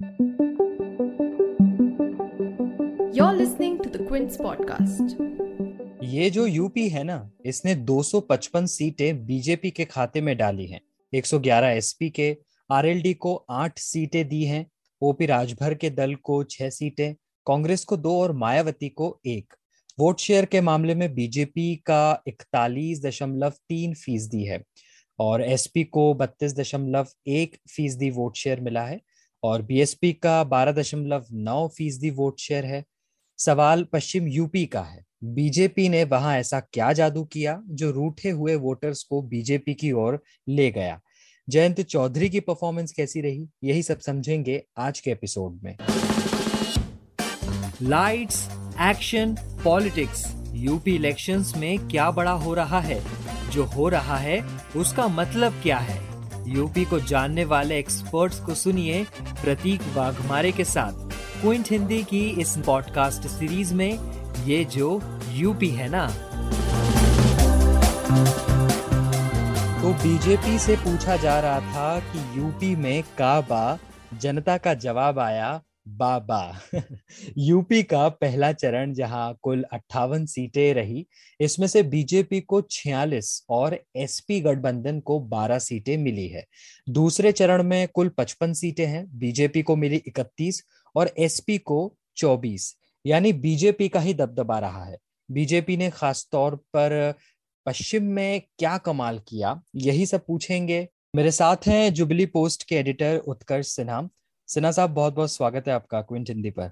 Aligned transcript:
You're 0.00 0.12
listening 3.16 3.78
to 3.78 3.90
the 3.90 4.06
Quince 4.08 4.36
podcast. 4.38 5.14
ये 6.04 6.30
जो 6.30 6.46
UP 6.46 6.88
है 6.88 7.04
ना, 7.04 7.30
इसने 7.46 7.74
255 7.74 8.66
सीटें 8.66 9.26
बीजेपी 9.26 9.70
के 9.70 9.84
खाते 9.84 10.20
में 10.20 10.36
डाली 10.36 10.66
हैं। 10.66 10.80
111 11.14 11.66
एसपी 11.66 12.10
के 12.10 12.36
आरएलडी 12.70 13.14
को 13.14 13.46
आठ 13.50 13.78
सीटें 13.78 14.28
दी 14.28 14.44
हैं 14.44 14.66
ओपी 15.02 15.26
राजभर 15.26 15.74
के 15.74 15.90
दल 15.90 16.14
को 16.14 16.44
छह 16.44 16.70
सीटें, 16.70 17.14
कांग्रेस 17.46 17.84
को 17.84 17.96
दो 17.96 18.20
और 18.20 18.32
मायावती 18.32 18.88
को 18.88 19.20
एक। 19.26 19.54
वोट 19.98 20.18
शेयर 20.18 20.44
के 20.44 20.60
मामले 20.60 20.94
में 20.94 21.14
बीजेपी 21.14 21.76
का 21.76 22.22
इकतालीस 22.26 23.04
दशमलव 23.04 23.50
तीन 23.50 23.94
फ़ीसदी 23.94 24.44
है 24.44 24.62
और 25.18 25.42
एसपी 25.42 25.84
को 25.84 26.14
बत्तीस 26.14 26.56
दशमलव 26.56 27.06
एक 27.26 27.56
फ़ीसदी 27.76 28.10
वोट 28.10 28.36
शेयर 28.36 28.60
मिला 28.60 28.82
है। 28.82 29.09
और 29.42 29.62
बीएसपी 29.62 30.12
का 30.12 30.44
बारह 30.44 30.72
दशमलव 30.72 31.24
नौ 31.32 31.68
फ़ीसदी 31.68 32.10
वोट 32.10 32.40
शेयर 32.40 32.64
है। 32.64 32.84
सवाल 33.38 33.84
पश्चिम 33.84 34.26
यूपी 34.28 34.66
का 34.66 34.82
है। 34.82 35.04
बीजेपी 35.24 35.88
ने 35.88 36.04
वहाँ 36.04 36.36
ऐसा 36.36 36.60
क्या 36.60 36.92
जादू 36.92 37.24
किया 37.24 37.62
जो 37.68 37.90
रूठे 37.90 38.30
हुए 38.30 38.54
वोटर्स 38.54 39.02
को 39.02 39.22
बीजेपी 39.22 39.74
की 39.74 39.92
ओर 39.92 40.22
ले 40.48 40.70
गया? 40.70 41.00
जयंत 41.48 41.80
चौधरी 41.80 42.30
की 42.30 42.40
परफॉर्मेंस 42.40 42.92
कैसी 42.92 43.20
रही? 43.20 43.48
यही 43.64 43.82
सब 43.82 44.00
समझेंगे 44.00 44.64
आज 44.78 45.00
के 45.00 45.10
एपिसोड 45.10 45.60
में। 45.62 45.76
Lights 47.82 48.48
action 48.80 49.36
politics 49.64 50.36
UP 50.52 50.94
elections 50.94 51.56
में 51.56 51.88
क्या 51.88 52.10
बड़ा 52.10 52.30
हो 52.30 52.54
रहा 52.54 52.80
है? 52.80 53.02
जो 53.50 53.64
हो 53.64 53.88
रहा 53.88 54.16
है, 54.16 54.58
उसका 54.76 55.08
मतलब 55.08 55.52
क्या 55.52 55.78
है? 55.78 56.09
यूपी 56.46 56.84
को 56.84 57.00
जानने 57.00 57.44
वाले 57.44 57.78
एक्सपर्ट्स 57.78 58.40
को 58.40 58.54
सुनिए 58.54 59.06
प्रतीक 59.44 59.80
वाघमारे 59.94 60.52
के 60.52 60.64
साथ। 60.64 60.92
क्विंट 61.42 61.68
हिंदी 61.70 62.02
की 62.02 62.28
इस 62.28 62.56
पॉडकास्ट 62.66 63.22
सीरीज़ 63.22 63.74
में 63.74 63.98
ये 64.44 64.64
जो 64.64 65.00
यूपी 65.28 65.68
है 65.68 65.88
ना। 65.90 66.06
तो 69.82 69.92
बीजेपी 69.92 70.58
से 70.58 70.76
पूछा 70.76 71.16
जा 71.16 71.40
रहा 71.40 71.60
था 71.60 72.00
कि 72.00 72.40
यूपी 72.40 72.76
में 72.76 73.02
काबा 73.02 73.78
जनता 74.14 74.56
का 74.56 74.74
जवाब 74.74 75.18
आया। 75.18 75.60
बाबा। 75.98 76.60
यूपी 77.38 77.82
का 77.82 78.08
पहला 78.08 78.52
चरण 78.52 78.92
जहाँ 78.94 79.38
कुल 79.42 79.64
अट्ठावन 79.72 80.26
सीटें 80.26 80.74
रही, 80.74 81.06
इसमें 81.40 81.66
से 81.66 81.82
बीजेपी 81.82 82.40
को 82.40 82.60
46 82.60 83.44
और 83.50 83.78
एसपी 83.96 84.40
गठबंधन 84.40 85.00
को 85.00 85.18
12 85.20 85.58
सीटें 85.58 85.96
मिली 85.96 86.28
है। 86.28 86.44
दूसरे 86.88 87.32
चरण 87.32 87.62
में 87.62 87.88
कुल 87.88 88.08
55 88.08 88.54
सीटें 88.54 88.86
हैं, 88.86 89.18
बीजेपी 89.18 89.62
को 89.62 89.76
मिली 89.76 90.02
31 90.08 90.62
और 90.96 91.14
एसपी 91.18 91.58
को 91.58 91.96
24 92.16 92.76
यानी 93.06 93.32
बीजेपी 93.32 93.88
का 93.88 94.00
ही 94.00 94.14
दबदबा 94.14 94.58
रहा 94.58 94.84
है। 94.84 94.98
बीजेपी 95.30 95.76
ने 95.76 95.90
खास 95.90 96.28
तौर 96.32 96.56
पर 96.56 97.14
पश्चिम 97.66 98.04
में 98.04 98.42
क्या 98.58 98.78
कमाल 98.78 99.18
किया, 99.18 99.60
यही 99.76 100.06
सब 100.06 100.24
पूछेंगे। 100.26 100.88
मेरे 101.16 101.30
साथ 101.30 101.56
हैं 101.66 101.92
जुबली 101.94 102.26
पोस्ट 102.26 102.62
के 102.62 102.76
एडिटर 102.76 103.16
उत्कर्ष 103.16 103.66
सिन्हा। 103.66 104.08
सिन्हा 104.50 104.70
साहब 104.70 104.90
बहुत 104.90 105.14
बहुत 105.14 105.32
स्वागत 105.32 105.68
है 105.68 105.74
आपका 105.74 106.00
क्विंट 106.02 106.28
हिंदी 106.28 106.50
पर। 106.50 106.70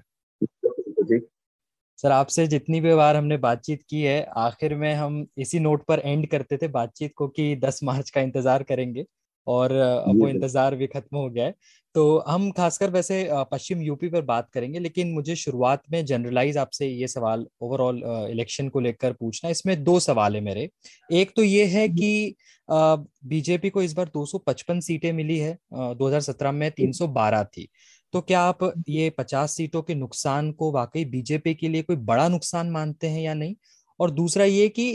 सर 1.99 2.11
आपसे 2.11 2.45
जितनी 2.47 2.81
भी 2.81 2.95
बार 2.95 3.15
हमने 3.15 3.37
बातचीत 3.37 3.83
की 3.89 4.01
है 4.01 4.21
आखिर 4.37 4.75
में 4.75 4.93
हम 4.93 5.25
इसी 5.37 5.59
नोट 5.59 5.83
पर 5.83 5.99
एंड 5.99 6.27
करते 6.27 6.57
थे 6.57 6.67
बातचीत 6.67 7.13
को 7.15 7.27
कि 7.27 7.55
10 7.55 7.79
मार्च 7.83 8.09
का 8.09 8.21
इंतज़ार 8.21 8.63
करेंगे 8.63 9.05
और 9.47 9.71
अब 9.71 10.19
वो 10.21 10.27
इंतज़ार 10.27 10.75
भी 10.75 10.87
खत्म 10.87 11.17
हो 11.17 11.29
गया 11.29 11.45
है। 11.45 11.55
तो 11.95 12.17
हम 12.27 12.49
खासकर 12.51 12.89
वैसे 12.91 13.27
पश्चिम 13.51 13.81
यूपी 13.81 14.09
पर 14.09 14.21
बात 14.21 14.49
करेंगे 14.53 14.79
लेकिन 14.79 15.11
मुझे 15.13 15.35
शुरुआत 15.35 15.81
में 15.91 16.05
जनरलाइज 16.05 16.57
आपसे 16.57 16.87
ये 16.87 17.07
सवाल 17.07 17.45
ओवरऑल 17.61 18.01
इलेक्शन 18.31 18.69
को 18.69 18.79
लेकर 18.79 19.13
पूछना 19.13 19.49
इसमें 19.49 19.83
दो 19.83 19.99
सवाल 19.99 20.35
है 20.35 20.41
मेरे। 20.41 20.69
एक 21.09 21.31
तो 21.35 21.43
ये 21.43 21.65
है 21.67 21.87
कि 21.89 22.35
बीजेपी 22.71 23.69
को 23.69 23.81
इस 23.81 23.93
बार 23.93 24.09
255 24.13 24.79
सीटें 24.81 25.11
मिली 25.13 25.37
है 25.39 25.57
आ, 25.75 25.93
2017 25.93 26.51
में 26.51 26.69
312 26.71 27.43
थी। 27.45 27.67
तो 28.13 28.21
क्या 28.21 28.41
आप 28.41 28.71
ये 28.89 29.09
50 29.09 29.55
सीटों 29.55 29.81
के 29.81 29.95
नुकसान 29.95 30.51
को 30.51 30.71
वाकई 30.71 31.05
बीजेपी 31.05 31.53
के 31.55 31.69
लिए 31.69 31.81
कोई 31.81 31.95
बड़ा 31.95 32.27
नुकसान 32.29 32.69
मानते 32.71 33.07
हैं 33.07 33.21
या 33.21 33.33
नहीं? 33.33 33.55
और 33.99 34.11
दूसरा 34.11 34.45
ये 34.45 34.69
कि 34.69 34.89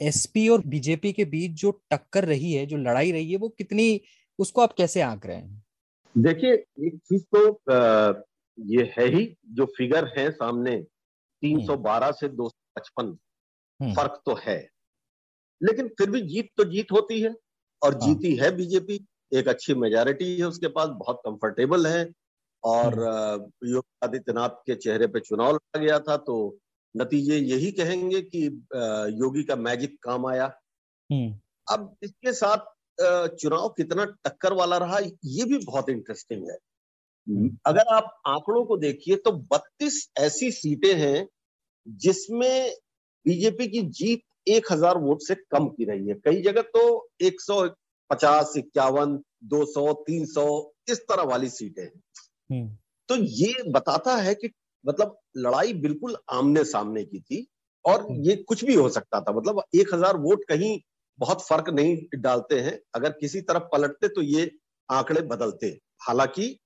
एसपी 0.00 0.48
और 0.48 0.62
बीजेपी 0.66 1.12
के 1.12 1.24
बीच 1.26 1.52
जो 1.60 1.70
टक्कर 1.90 2.24
रही 2.24 2.52
है 2.52 2.66
जो 2.66 2.76
लड़ाई 2.78 3.12
रही 3.12 3.30
है 3.32 3.36
वो 3.38 3.48
कितनी 3.48 4.00
उसको 4.38 4.60
आप 4.60 4.72
कैसे 4.72 5.00
आंक 5.02 5.26
रहे 5.26 5.36
हैं? 5.36 5.62
देखिए 6.18 6.52
एक 6.86 6.98
चीज़ 7.04 7.22
तो 7.36 7.46
ये 8.58 8.94
है 8.98 9.06
ही 9.06 9.36
जो 9.46 9.64
फिगर 9.66 10.12
है 10.18 10.30
सामने 10.30 10.84
312 11.42 12.02
हम्म। 12.02 12.12
से 12.12 12.28
255 12.28 13.16
हम्म। 13.80 13.94
फ़र्क 13.94 14.22
तो 14.26 14.34
है 14.34 14.68
लेकिन 15.62 15.88
फिर 15.88 16.10
भी 16.10 16.20
जीत 16.20 16.50
तो 16.56 16.64
जीत 16.64 16.92
होती 16.92 17.20
है 17.20 17.34
और 17.82 17.92
हाँ। 17.92 18.00
जीती 18.00 18.36
है 18.36 18.56
बीजेपी 18.56 19.06
एक 19.34 19.48
अच्छी 19.48 19.74
मेजोरिटी 19.74 20.38
है 20.38 20.44
उसके 20.44 20.68
पास 20.68 20.88
बहुत 20.88 21.20
कंफर्टेबल 21.24 21.86
है 21.86 22.10
और 22.64 22.94
हम्म। 22.94 23.68
योगी 23.68 24.06
आदित्यनाथ 24.06 24.48
के 24.48 24.74
चेहरे 24.74 25.06
पे 25.06 25.20
चुनाव 25.20 25.54
लड़ा 25.54 25.80
गया 25.80 25.98
था 25.98 26.16
तो 26.16 26.58
नतीजे 26.96 27.38
यही 27.38 27.70
कहेंगे 27.72 28.20
कि 28.22 28.46
योगी 29.22 29.42
का 29.42 29.56
मैजिक 29.56 29.98
काम 30.02 30.26
आया। 30.26 30.46
अब 31.72 31.96
इसके 32.02 32.32
साथ 32.32 32.58
चुनाव 33.36 33.68
कितना 33.68 34.04
टक्कर 34.24 34.52
वाला 34.52 34.76
रहा 34.78 34.98
ये 34.98 35.44
भी 35.44 35.58
बहुत 35.58 35.88
इंटरेस्टिंग 35.88 36.48
है 36.50 36.56
हम्म। 37.26 37.56
अगर 37.66 37.94
आप 37.94 38.14
आंकड़ों 38.26 38.64
को 38.64 38.76
देखिए 38.76 39.16
तो 39.16 39.30
32 39.52 39.98
ऐसी 40.18 40.50
सीटें 40.52 40.94
हैं 40.94 41.26
जिसमें 41.86 42.72
बीजेपी 43.26 43.66
की 43.68 43.82
जीत 43.90 44.22
1000 44.50 44.96
वोट 44.96 45.22
से 45.22 45.34
कम 45.34 45.68
की 45.68 45.84
रही 45.84 46.08
है 46.08 46.14
कई 46.24 46.42
जगह 46.42 46.62
तो 46.76 46.84
150 47.22 48.56
इक्यावन 48.56 49.18
200 49.52 49.94
300 50.10 50.46
इस 50.90 51.00
तरह 51.02 51.22
वाली 51.22 51.48
सीटें 51.48 51.82
हैं 51.82 51.92
हम्म। 52.50 52.68
तो 53.08 53.16
ये 53.16 53.70
बताता 53.70 54.16
है 54.16 54.34
कि 54.34 54.50
मतलब 54.84 55.18
लड़ाई 55.36 55.72
बिल्कुल 55.80 56.16
आमने 56.30 56.64
सामने 56.64 57.04
की 57.04 57.20
थी 57.20 57.46
और 57.84 58.02
हम्म। 58.02 58.22
ये 58.22 58.36
कुछ 58.44 58.64
भी 58.64 58.74
हो 58.74 58.88
सकता 58.88 59.20
था 59.20 59.32
मतलब 59.32 59.62
एक 59.74 59.94
हज़ार 59.94 60.16
वोट 60.16 60.44
कहीं 60.48 60.78
बहुत 61.18 61.46
फ़र्क 61.46 61.68
नहीं 61.68 62.20
डालते 62.20 62.60
हैं। 62.60 62.78
अगर 62.94 63.12
किसी 63.12 63.40
तरफ़ 63.40 63.62
पलटते 63.72 64.08
तो 64.08 64.22
ये 64.22 64.50
आंकड़े 64.88 65.20
बदलते। 65.22 65.66
हालाँकि 66.02 66.58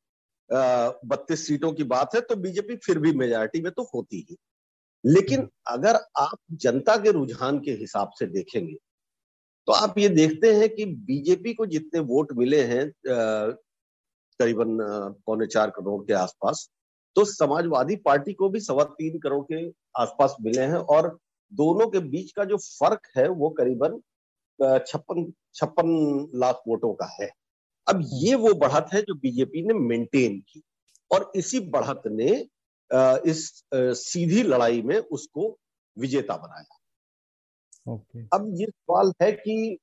बत्तीस 0.51 1.47
सीटों 1.47 1.73
की 1.73 1.85
बात 1.85 2.15
है 2.15 2.21
तो 2.21 2.37
बीजेपी 2.37 2.77
फिर 2.77 2.99
भी 2.99 3.13
मेजोरिटी 3.13 3.61
में 3.61 3.73
तो 3.73 3.83
होती 3.95 4.27
ही। 4.31 4.37
लेकिन 5.05 5.39
हम्म। 5.39 5.49
अगर 5.67 5.97
आप 6.19 6.39
जनता 6.53 6.97
के 6.97 7.11
रुझान 7.11 7.59
के 7.61 7.73
हिसाब 7.73 8.11
से 8.19 8.27
देखेंगे 8.27 8.77
तो 9.69 9.73
आप 9.73 9.99
ये 9.99 10.09
देखते 10.09 10.53
हैं 10.55 10.69
कि 10.69 10.85
बीजेपी 10.85 11.55
को 11.55 11.67
जितने 11.67 12.01
वोट 12.01 12.33
मिले 12.33 12.63
हैं 12.63 12.93
करीबन 13.09 14.79
पौने 15.27 15.47
चार 15.47 15.71
करोड़ 15.71 16.03
के 16.07 16.13
आसपास 16.13 16.69
तो 17.17 17.25
समाजवादी 17.25 17.97
पार्टी 17.97 18.33
को 18.33 18.49
भी 18.49 18.61
सवा 18.61 18.85
तीन 18.85 19.19
करोड़ 19.19 19.45
के 19.53 19.69
आसपास 19.97 20.37
मिले 20.41 20.63
हैं 20.63 20.79
और 20.95 21.19
दोनों 21.53 21.87
के 21.89 21.99
बीच 21.99 22.33
का 22.33 22.45
जो 22.45 22.57
फ़र्क 22.57 23.09
है 23.17 23.29
वो 23.29 23.51
करीबन 23.51 24.01
छप्पन 24.61 25.33
छप्पन 25.55 25.89
लाख 26.35 26.63
वोटों 26.69 26.93
का 26.95 27.07
है 27.21 27.31
अब 27.87 28.01
ये 28.15 28.35
वो 28.37 28.53
बढ़त 28.57 28.89
है 28.93 29.01
जो 29.03 29.15
बीजेपी 29.17 29.63
ने 29.63 29.75
मेंटेन 29.81 30.39
की 30.43 30.63
और 31.11 31.31
इसी 31.37 31.61
बढ़त 31.71 32.03
ने 32.11 32.33
इस 33.31 33.49
सीधी 33.99 34.43
लड़ाई 34.45 34.83
में 34.83 34.99
उसको 34.99 35.49
विजेता 35.97 36.37
बनाया 36.37 36.79
okay. 37.87 38.25
अब 38.35 38.53
ये 38.55 38.67
सवाल 38.67 39.13
है 39.23 39.31
कि 39.35 39.79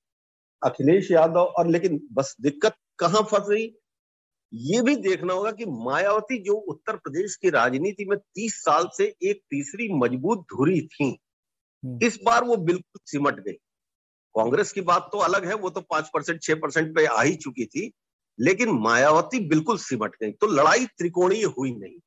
अखिलेश 0.61 1.11
यादव 1.11 1.53
और 1.57 1.67
लेकिन 1.67 1.99
बस 2.11 2.35
दिक्कत 2.41 2.75
कहाँ 2.99 3.21
फंस 3.23 3.45
रही 3.49 3.73
ये 4.53 4.81
भी 4.81 4.95
देखना 4.97 5.33
होगा 5.33 5.51
कि 5.51 5.65
मायावती 5.85 6.37
जो 6.43 6.53
उत्तर 6.69 6.95
प्रदेश 6.97 7.35
की 7.35 7.49
राजनीति 7.49 8.05
में 8.05 8.17
तीस 8.17 8.55
साल 8.63 8.87
से 8.93 9.05
एक 9.23 9.41
तीसरी 9.49 9.87
मज़बूत 9.93 10.41
धुरी 10.51 10.81
थी 10.87 11.09
हम्म। 11.83 12.05
इस 12.05 12.19
बार 12.25 12.43
वो 12.43 12.57
बिल्कुल 12.59 12.99
सिमट 13.05 13.39
गई 13.39 13.57
कांग्रेस 14.35 14.71
की 14.71 14.81
बात 14.81 15.09
तो 15.11 15.17
अलग 15.17 15.45
है 15.45 15.53
वो 15.53 15.69
तो 15.69 15.81
पाँच 15.81 16.09
परसेंट 16.13 16.41
छह 16.41 16.55
परसेंट 16.55 16.95
पे 16.95 17.05
आ 17.05 17.21
ही 17.21 17.35
चुकी 17.35 17.65
थी 17.65 17.91
लेकिन 18.39 18.69
मायावती 18.69 19.39
बिल्कुल 19.39 19.77
सिमट 19.77 20.15
गई 20.15 20.31
तो 20.31 20.47
लड़ाई 20.47 20.85
त्रिकोणीय 20.85 21.43
हुई 21.43 21.71
नहीं। 21.75 21.99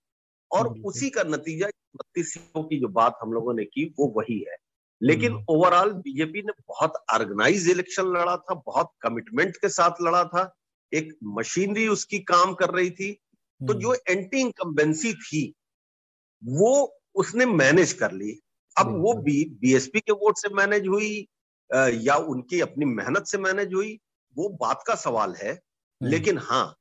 और 0.53 0.69
उसी 0.81 1.11
का 1.11 1.23
नतीजा 1.23 1.67
बत्तीस 1.97 2.33
सीटों 2.35 2.63
की 2.63 2.81
जो 2.81 2.89
बात 2.89 3.19
हम 3.23 3.33
लोगों 3.33 3.55
ने 3.55 3.65
की 3.65 3.85
वो 3.99 4.07
वही 4.17 4.39
है। 4.49 4.57
लेकिन 5.03 5.45
ओवरऑल 5.49 5.91
हम्म। 5.91 6.01
बीजेपी 6.01 6.43
ने 6.43 6.53
बहुत 6.69 6.93
ऑर्गेनाइज 7.13 7.69
इलेक्शन 7.71 8.03
लड़ा 8.03 8.37
था 8.37 8.55
बहुत 8.67 8.91
कमिटमेंट 9.03 9.57
के 9.57 9.69
साथ 9.69 10.03
लड़ा 10.03 10.25
था 10.25 10.55
एक 10.93 11.13
मशीनरी 11.25 11.89
उसकी 11.89 12.19
काम 12.19 12.55
कर 12.55 12.71
रही 12.71 12.91
थी 12.91 13.13
तो 13.13 13.73
हम्म। 13.73 13.83
जो 13.83 13.95
एंटी 13.95 14.41
इनकम्बेंसी 14.41 15.13
थी 15.15 15.55
वो 16.45 16.99
उसने 17.15 17.47
मैनेज 17.47 17.93
कर 17.93 18.13
ली। 18.13 18.41
अब 18.79 18.97
वो 19.03 19.15
बी 19.15 19.45
बीएसपी 19.61 20.01
के 20.01 20.13
वोट 20.13 20.39
से 20.39 20.49
मैनेज 20.55 20.87
हुई 20.87 21.29
या 21.71 22.17
उनकी 22.27 22.61
अपनी 22.61 22.85
मेहनत 22.85 23.27
से 23.27 23.39
मैनेज 23.39 23.75
हुई 23.75 23.99
वो 24.37 24.49
बात 24.61 24.83
का 24.87 24.95
सवाल 24.95 25.35
है 25.35 25.53
हम्म। 25.53 26.11
लेकिन 26.11 26.39
हाँ 26.39 26.75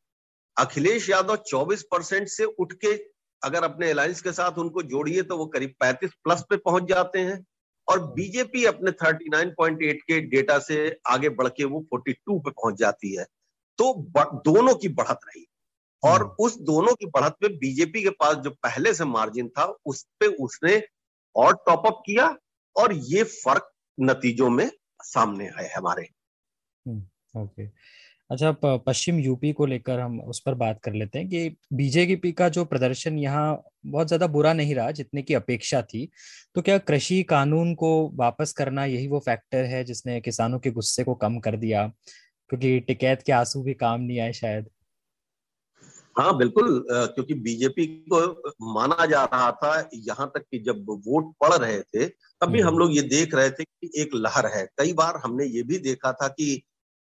अखिलेश 0.58 1.10
यादव 1.10 1.38
24 1.48 1.82
परसेंट 1.92 2.28
से 2.28 2.46
उठ 2.46 2.74
के 2.74 2.94
अगर 3.42 3.64
अपने 3.64 3.90
अलायंस 3.92 4.22
के 4.22 4.32
साथ 4.32 4.58
उनको 4.58 4.82
जोड़िए 4.84 5.22
तो 5.22 5.38
वो 5.38 5.46
करीब 5.46 5.74
35 5.84 6.12
प्लस 6.24 6.44
पे 6.50 6.58
पहुँच 6.58 6.84
जाते 6.84 7.20
हैं 7.20 7.44
और 7.88 8.00
बीजेपी 8.14 8.64
अपने 8.66 8.92
39.8 8.94 10.02
के 10.02 10.20
डेटा 10.28 10.58
से 10.60 10.78
आगे 11.08 11.30
बढ़ 11.32 11.48
के 11.48 11.64
वो 11.66 11.86
42 11.94 12.40
पे 12.40 12.52
पहुँच 12.52 12.78
जाती 12.80 13.16
है 13.16 13.26
तो 13.80 13.94
दोनों 14.46 14.76
की 14.76 14.88
बढ़त 14.92 15.20
रही 15.26 15.46
और 16.04 16.22
हम्म। 16.22 16.46
उस 16.46 16.58
दोनों 16.62 16.94
की 16.94 17.06
बढ़त 17.06 17.36
पे 17.42 17.48
बीजेपी 17.58 18.04
के 18.04 18.10
पास 18.16 18.36
जो 18.38 18.50
पहले 18.64 18.94
से 18.94 19.06
मार्जिन 19.06 19.48
था 19.50 19.66
उस 19.86 20.06
पे 20.20 20.28
उसने 20.44 20.82
और 21.36 21.54
टॉपअप 21.68 22.02
किया 22.06 22.36
और 22.76 22.94
ये 22.94 23.24
फ़र्क 23.24 23.72
नतीजों 23.98 24.50
में 24.50 24.70
सामने 25.04 25.48
आए 25.50 25.70
हमारे। 25.78 26.08
हम्म, 26.86 27.04
ओके 27.36 27.70
अच्छा 28.30 28.52
पश्चिम 28.88 29.20
यूपी 29.20 29.52
को 29.54 29.66
लेकर 29.66 30.00
हम 30.00 30.20
उस 30.22 30.40
पर 30.40 30.54
बात 30.56 30.80
कर 30.84 30.94
लेते 30.94 31.20
हैं 31.20 31.28
कि 31.30 31.50
बीजेपी 31.74 32.32
का 32.32 32.48
जो 32.50 32.64
प्रदर्शन 32.66 33.18
यहाँ 33.20 33.64
बहुत 33.86 34.08
ज़्यादा 34.08 34.28
बुरा 34.28 34.54
नहीं 34.54 34.76
रहा 34.76 34.92
जितने 34.92 35.22
की 35.22 35.34
अपेक्षा 35.34 35.82
थी। 35.84 36.10
तो 36.56 36.62
क्या 36.62 36.78
कृषि 36.80 37.22
कानून 37.24 37.74
को 37.76 37.92
वापस 38.16 38.54
करना 38.54 38.86
यही 38.86 39.08
वो 39.08 39.20
फैक्टर 39.20 39.66
है 39.66 39.84
जिसने 39.84 40.20
किसानों 40.22 40.60
के 40.60 40.72
गुस्से 40.72 41.04
को 41.04 41.16
कम 41.16 41.40
कर 41.40 41.58
दिया? 41.58 41.88
क्योंकि 42.50 42.80
टिकैत 42.80 43.24
के 43.24 43.32
आँसू 43.32 43.64
भी 43.64 43.74
काम 43.76 44.02
नहीं 44.02 44.20
आए 44.20 44.34
शायद। 44.34 44.70
हाँ 46.16 46.36
बिल्कुल 46.38 46.86
क्योंकि 46.90 47.34
बीजेपी 47.36 47.86
को 48.12 48.20
माना 48.74 49.06
जा 49.06 49.24
रहा 49.24 49.52
था 49.54 49.74
यहाँ 49.96 50.32
तक 50.36 50.46
कि 50.52 50.60
जब 50.60 50.86
वोट 51.08 51.34
पड़ 51.42 51.54
रहे 51.54 51.82
थे 51.82 52.08
तब 52.08 52.50
भी 52.50 52.60
हम 52.60 52.68
हम्म। 52.68 52.80
लोग 52.80 52.96
ये 52.96 53.02
देख 53.04 53.34
रहे 53.36 53.50
थे 53.50 53.64
कि 53.64 53.90
एक 54.02 54.16
लहर 54.16 54.46
है 54.48 54.66
कई 54.78 54.94
बार 54.94 55.18
हमने 55.18 55.46
ये 55.46 55.64
भी 55.64 55.78
देखा 55.80 56.12
था 56.14 56.28
कि 56.30 56.62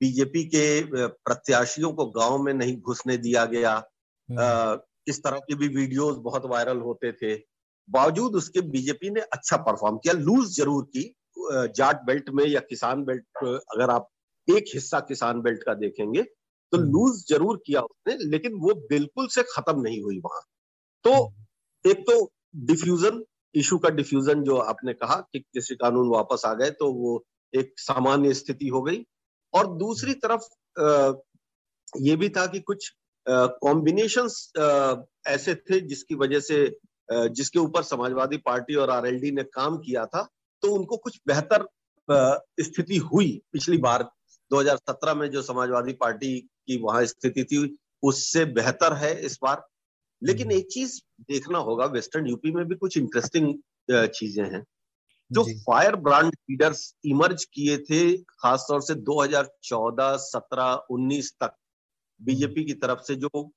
बीजेपी 0.02 0.44
के 0.46 0.66
प्रत्याशियों 1.07 1.92
को 1.94 2.06
गाँव 2.12 2.38
में 2.38 2.54
नहीं 2.54 2.78
घुसने 2.78 3.18
दिया 3.18 3.46
गया 3.46 3.74
हम्म। 4.30 4.80
इस 5.07 5.24
तरह 5.24 5.40
के 5.40 5.56
भी 5.56 5.68
वीडियोस 5.68 6.16
बहुत 6.18 6.46
वायरल 6.46 6.78
होते 6.80 7.12
थे 7.12 7.36
बावजूद 7.90 8.36
उसके 8.36 8.62
बीजेपी 8.69 9.10
ने 9.10 9.22
अच्छा 9.34 9.57
परफॉर्म 9.57 9.98
किया 9.98 10.13
लूज 10.13 10.56
ज़रूर 10.57 10.84
की 10.98 11.13
जाट 11.75 12.02
बेल्ट 12.06 12.30
में 12.30 12.46
या 12.46 12.60
किसान 12.60 13.04
बेल्ट 13.04 13.46
अगर 13.46 13.90
आप 13.90 14.10
एक 14.48 14.66
हिस्सा 14.74 15.00
किसान 15.00 15.42
बेल्ट 15.42 15.63
का 15.63 15.74
देखेंगे 15.74 16.25
तो 16.71 16.77
लूज 16.77 17.12
हम्म। 17.12 17.23
ज़रूर 17.27 17.62
किया 17.65 17.81
उसने 17.81 18.17
लेकिन 18.25 18.53
वो 18.59 18.73
बिल्कुल 18.89 19.27
से 19.27 19.44
खत्म 19.50 19.81
नहीं 19.81 20.01
हुई 20.01 20.19
वहाँ 20.19 20.41
तो 21.06 21.13
हम्म। 21.13 21.91
एक 21.91 22.01
तो 22.01 22.31
डिफ्यूजन 22.65 23.23
इशू 23.56 23.77
का 23.77 23.89
डिफ्यूजन 23.91 24.44
जो 24.44 24.57
आपने 24.65 24.94
कहा 24.94 25.15
कि 25.33 25.39
कृषि 25.39 25.75
कानून 25.75 26.09
वापस 26.09 26.41
आ 26.45 26.53
गए 26.53 26.69
तो 26.71 26.91
वो 26.94 27.23
एक 27.53 27.73
सामान्य 27.79 28.33
स्थिति 28.33 28.67
हो 28.67 28.81
गई 28.81 29.03
और 29.53 29.67
दूसरी 29.77 30.13
तरफ़ 30.23 30.47
ये 32.00 32.15
भी 32.15 32.29
था 32.29 32.45
कि 32.47 32.59
कुछ 32.62 32.91
कॉम्बिनेशन 33.25 34.27
ऐसे 35.27 35.56
थे 35.56 35.79
जिसकी 35.81 36.15
वजह 36.15 36.39
से 36.39 36.57
जिसके 37.09 37.59
ऊपर 37.59 37.83
समाजवादी 37.83 38.38
पार्टी 38.38 38.75
और 38.75 38.89
आरएलडी 38.89 39.31
ने 39.31 39.44
काम 39.51 39.77
किया 39.77 40.06
था 40.06 40.27
तो 40.63 40.71
उनको 40.71 40.97
कुछ 40.97 41.19
बेहतर 41.27 41.68
स्थिति 42.61 42.97
हुई 43.06 43.29
पिछली 43.53 43.77
बार 43.77 44.09
2017 44.50 45.13
में 45.13 45.31
जो 45.31 45.42
समाजवादी 45.42 45.94
पार्टी 45.94 46.39
की 46.39 46.77
वहाँ 46.77 47.06
स्थिति 47.06 47.44
थी 47.44 47.77
उससे 48.03 48.45
बेहतर 48.45 48.94
है 48.94 49.25
इस 49.25 49.39
बार। 49.44 49.68
लेकिन 50.24 50.47
हम्म। 50.47 50.57
एक 50.57 50.68
चीज़ 50.71 51.01
देखना 51.21 51.57
होगा 51.57 51.86
वेस्टर्न 51.86 52.27
यूपी 52.27 52.51
में 52.51 52.65
भी 52.65 52.75
कुछ 52.75 52.97
इंटरेस्टिंग 52.97 53.59
चीज़ें 53.92 54.44
हैं। 54.44 54.65
जो 55.31 55.44
फायर 55.44 55.95
ब्रांड 55.95 56.36
लीडर्स 56.50 56.95
इमर्ज 57.06 57.45
किए 57.45 57.77
थे 57.77 58.18
खासतौर 58.18 58.81
से 58.81 58.95
2014, 58.95 60.15
17, 60.15 60.86
19 60.89 61.33
तक 61.33 61.56
बीजेपी 62.21 62.63
की 62.63 62.74
तरफ़ 62.74 63.00
से 63.00 63.15
जो 63.15 63.51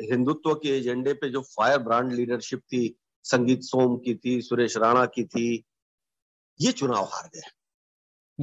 हिंदुत्व 0.00 0.54
के 0.54 0.68
एजेंडे 0.68 1.12
पे 1.12 1.30
जो 1.30 1.40
फायर 1.40 1.78
ब्रांड 1.78 2.12
लीडरशिप 2.12 2.58
थी 2.58 2.96
संगीत 3.24 3.62
सोम 3.62 3.96
की 3.96 4.20
थी 4.24 4.42
सुरेश 4.42 4.76
राणा 4.76 5.06
की 5.06 5.24
थी 5.24 5.64
ये 6.60 6.72
चुनाव 6.72 7.04
हार 7.04 7.30
गए। 7.34 7.48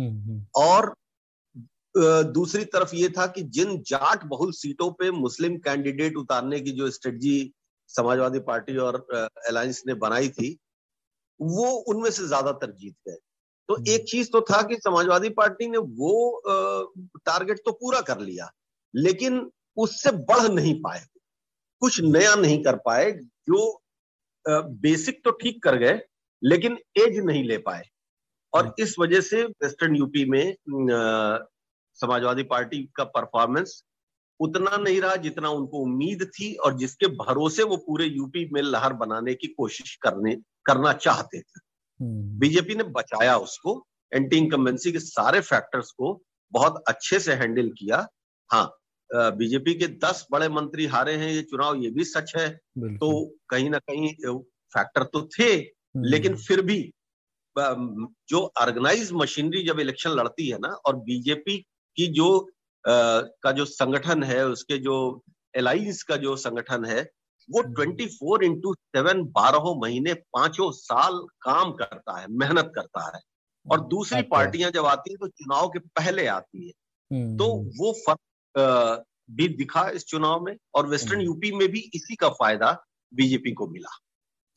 हम्म, 0.02 0.22
हम्म। 0.22 0.46
और 0.56 0.96
दूसरी 1.98 2.64
तरफ़ 2.66 2.96
ये 2.96 3.10
था 3.10 3.26
कि 3.28 3.42
जिन 3.52 3.78
जाट 3.88 4.24
बहुल 4.26 4.52
सीटों 4.52 4.90
पे 4.92 5.12
मुस्लिम 5.12 5.58
कैंडिडेट 5.58 6.18
उतारने 6.18 6.60
की 6.60 6.72
जो 6.72 6.90
स्ट्रेटजी 6.92 7.38
समाजवादी 7.90 8.40
पार्टी 8.40 8.78
और 8.78 9.06
अलायंस 9.14 9.84
ने 9.88 9.94
बनाई 9.98 10.30
थी 10.30 10.58
वो 11.40 11.70
उनमें 11.88 12.10
से 12.12 12.28
ज़्यादातर 12.28 12.72
जीत 12.72 12.96
गए 13.08 13.18
तो 13.70 13.76
हम्म। 13.76 13.90
एक 13.90 14.06
चीज़ 14.10 14.30
तो 14.32 14.42
था 14.42 14.62
कि 14.62 14.76
समाजवादी 14.76 15.30
पार्टी 15.30 15.68
ने 15.68 15.78
वो 15.78 16.14
टारगेट 17.26 17.60
तो 17.66 17.72
पूरा 17.72 18.02
कर 18.02 18.20
लिया 18.20 18.52
लेकिन 18.94 19.50
उससे 19.78 20.12
बढ़ 20.28 20.48
नहीं 20.52 20.74
पाए 20.82 21.06
कुछ 21.82 22.02
नया 22.04 22.36
नहीं 22.36 22.64
कर 22.64 22.76
पाए 22.86 23.12
जो 23.48 23.60
बेसिक 24.82 25.22
तो 25.26 25.32
ठीक 25.34 25.62
कर 25.64 25.78
गए 25.78 26.00
लेकिन 26.44 26.78
एज 26.98 27.18
नहीं 27.20 27.44
ले 27.44 27.58
पाए 27.60 27.84
और 28.54 28.64
हम्म। 28.64 28.84
इस 28.84 28.96
वजह 29.00 29.22
से 29.22 29.44
वेस्टर्न 29.44 29.96
यूपी 29.96 30.26
में 30.26 30.56
समाजवादी 32.00 32.44
पार्टी 32.46 32.84
का 32.96 33.04
परफॉर्मेंस 33.12 33.84
उतना 34.40 34.76
नहीं 34.78 35.00
रहा 35.02 35.16
जितना 35.18 35.50
उनको 35.50 35.80
उम्मीद 35.80 36.24
थी 36.30 36.54
और 36.56 36.78
जिसके 36.78 37.08
भरोसे 37.16 37.64
वो 37.64 37.78
पूरे 37.78 38.06
यूपी 38.08 38.50
में 38.54 38.62
लहर 38.62 38.94
बनाने 38.96 39.34
की 39.34 39.48
कोशिश 39.54 39.96
करने 40.02 40.36
करना 40.66 40.94
चाहते 40.96 41.40
थे 41.40 41.60
हम्म। 42.00 42.40
बीजेपी 42.40 42.76
ने 42.76 42.84
बचाया 42.92 43.38
उसको 43.38 43.84
एंटी 44.12 44.38
इनकम्बेंसी 44.38 44.92
के 44.92 45.00
सारे 45.00 45.40
फैक्टर्स 45.44 45.92
को 45.92 46.20
बहुत 46.54 46.84
अच्छे 46.88 47.20
से 47.20 47.34
हैंडल 47.34 47.70
किया 47.78 48.08
हाँ 48.50 48.66
बीजेपी 49.10 49.74
के 49.74 49.88
दस 49.98 50.26
बड़े 50.32 50.50
मंत्री 50.50 50.86
हारे 50.88 51.14
हैं 51.16 51.32
ये 51.32 51.42
चुनाव 51.42 51.82
ये 51.84 51.90
भी 51.90 52.04
सच 52.04 52.34
है 52.36 52.50
तो 52.80 53.10
कहीं 53.50 53.70
ना 53.70 53.78
कहीं 53.80 54.14
फैक्टर 54.74 55.04
तो 55.04 55.22
थे 55.30 55.54
हम्म। 55.54 56.06
लेकिन 56.06 56.36
फिर 56.38 56.62
भी 56.62 56.80
जो 57.56 58.40
ऑर्गेनाइज 58.62 59.12
मशीनरी 59.14 59.64
जब 59.64 59.80
इलेक्शन 59.80 60.10
लड़ती 60.12 60.48
है 60.50 60.58
ना 60.60 60.70
और 60.86 60.96
बीजेपी 61.02 61.64
की 61.98 62.08
जो 62.08 62.30
आ, 62.86 63.22
का 63.44 63.52
जो 63.52 63.66
संगठन 63.66 64.24
है 64.24 64.46
उसके 64.48 64.78
जो 64.78 64.98
एलाइंस 65.54 66.04
का 66.04 66.16
जो 66.18 66.36
संगठन 66.36 66.86
है 66.86 67.02
वो 67.50 67.62
ट्वेंटी 67.62 68.06
फोर 68.08 68.44
इंटू 68.44 68.74
सेवन 68.74 69.24
बारह 69.32 69.74
महीने 69.82 70.14
पाँचों 70.14 70.72
साल 70.72 71.20
काम 71.42 71.72
करता 71.72 72.20
है 72.20 72.28
मेहनत 72.30 72.72
करता 72.76 73.06
है 73.16 73.22
और 73.66 73.82
दूसरी 73.88 74.20
अच्छा। 74.20 74.30
पार्टियाँ 74.32 74.72
जब 74.72 74.86
आती 74.86 75.12
है 75.12 75.18
तो 75.18 75.28
चुनाव 75.28 75.68
के 75.70 75.80
पहले 75.80 76.26
आती 76.28 76.68
है 76.68 76.74
हम्म, 77.12 77.38
तो। 77.38 77.48
वो 77.78 77.92
फ़र्क 78.06 79.06
भी 79.32 79.48
दिखा 79.48 79.90
इस 79.90 80.06
चुनाव 80.06 80.44
में 80.44 80.56
और 80.76 80.88
वेस्टर्न 80.88 81.16
हम्म। 81.16 81.26
यूपी 81.26 81.52
में 81.52 81.68
भी 81.68 81.80
इसी 81.94 82.16
का 82.16 82.30
फ़ायदा 82.30 82.72
बीजेपी 83.14 83.52
को 83.52 83.68
मिला 83.68 83.90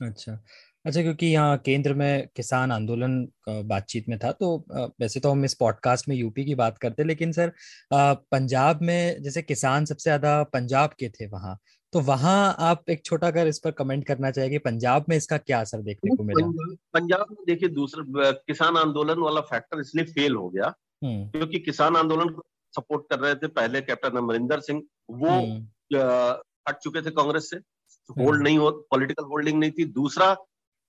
अच्छा 0.01 0.43
अच्छा 0.85 1.03
क्योंकि 1.03 1.27
यहाँ 1.27 1.57
केंद्र 1.59 1.95
में 1.95 2.29
किसान 2.37 2.73
आंदोलन 2.73 3.17
बातचीत 3.49 4.09
में 4.09 4.19
था 4.19 4.31
तो 4.35 4.57
वैसे 5.01 5.21
तो 5.21 5.31
हम 5.31 5.45
इस 5.45 5.55
पॉडकास्ट 5.55 6.09
में 6.09 6.15
यूपी 6.17 6.45
की 6.45 6.55
बात 6.55 6.79
करते 6.79 7.05
लेकिन 7.05 7.33
सर 7.33 7.53
पंजाब 7.93 8.83
में 8.83 9.23
जैसे 9.23 9.43
किसान 9.43 9.85
सबसे 9.85 10.03
ज़्यादा 10.03 10.43
पंजाब 10.53 10.95
के 10.99 11.09
थे 11.11 11.27
वहाँ 11.29 11.59
तो 11.93 12.01
वहाँ 12.03 12.55
आप 12.61 12.91
एक 12.91 13.05
छोटा 13.05 13.27
अगर 13.27 13.47
इस 13.47 13.59
पर 13.59 13.71
कमेंट 13.73 14.07
करना 14.07 14.31
चाहिए 14.31 14.59
पंजाब 14.61 15.05
में 15.09 15.17
इसका 15.17 15.37
क्या 15.39 15.61
असर 15.61 15.83
देखने 15.83 16.17
को 16.17 16.25
मिला 16.25 16.47
पंजाब 16.95 17.27
में 17.31 17.45
देखिए 17.47 17.69
दूसरा 17.71 18.31
किसान 18.43 18.77
आंदोलन 18.77 19.19
वाला 19.21 19.41
फैक्टर 19.47 19.81
इसलिए 19.81 20.05
फेल 20.09 20.35
हो 20.35 20.49
गया 20.51 20.75
हम्म। 21.05 21.29
क्योंकि 21.29 21.59
किसान 21.61 21.97
आंदोलन 21.97 22.29
को 22.29 22.43
सपोर्ट 22.75 23.05
कर 23.11 23.19
रहे 23.19 23.35
थे 23.35 23.47
पहले 23.51 23.81
कैप्टन 23.83 24.17
अमरिंदर 24.19 24.61
सिंह 24.63 24.83
वो 25.13 25.29
हम्म। 25.29 26.31
हट 26.69 26.79
चुके 26.79 27.03
थे 27.03 27.11
कांग्रेस 27.13 27.51
से 27.51 27.57
होल्ड 27.57 28.31
हम्म। 28.31 28.43
नहीं 28.43 28.59
हो 28.59 28.71
पॉलिटिकल 28.91 29.25
होल्डिंग 29.25 29.59
नहीं 29.59 29.71
थी 29.71 29.85
दूसरा 29.93 30.37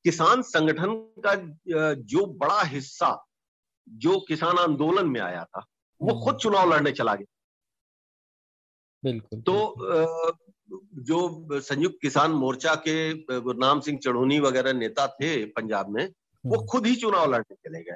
किसान 0.05 0.41
संगठन 0.43 0.93
का 1.25 1.34
जो 1.96 2.25
बड़ा 2.36 2.62
हिस्सा 2.63 3.12
जो 3.88 4.20
किसान 4.20 4.58
आंदोलन 4.58 5.08
में 5.08 5.20
आया 5.22 5.43
था 5.46 5.65
वो 6.01 6.13
खुद 6.24 6.38
चुनाव 6.38 6.74
लड़ने 6.74 6.91
चला 6.91 7.15
गया। 7.15 7.25
बिल्कुल 9.03 9.41
तो 9.41 9.55
जो 11.03 11.60
संयुक्त 11.62 11.98
किसान 12.01 12.31
मोर्चा 12.31 12.74
के 12.77 13.13
गुरनाम 13.41 13.79
सिंह 13.79 13.98
चढ़ोनी 13.98 14.39
वगैरह 14.39 14.74
नेता 14.74 15.08
थे 15.08 15.34
पंजाब 15.51 15.89
में 15.89 16.05
वो 16.08 16.55
हम्म। 16.55 16.67
खुद 16.67 16.86
ही 16.86 16.96
चुनाव 16.96 17.34
लड़ने 17.34 17.55
चले 17.55 17.81
गए। 17.84 17.96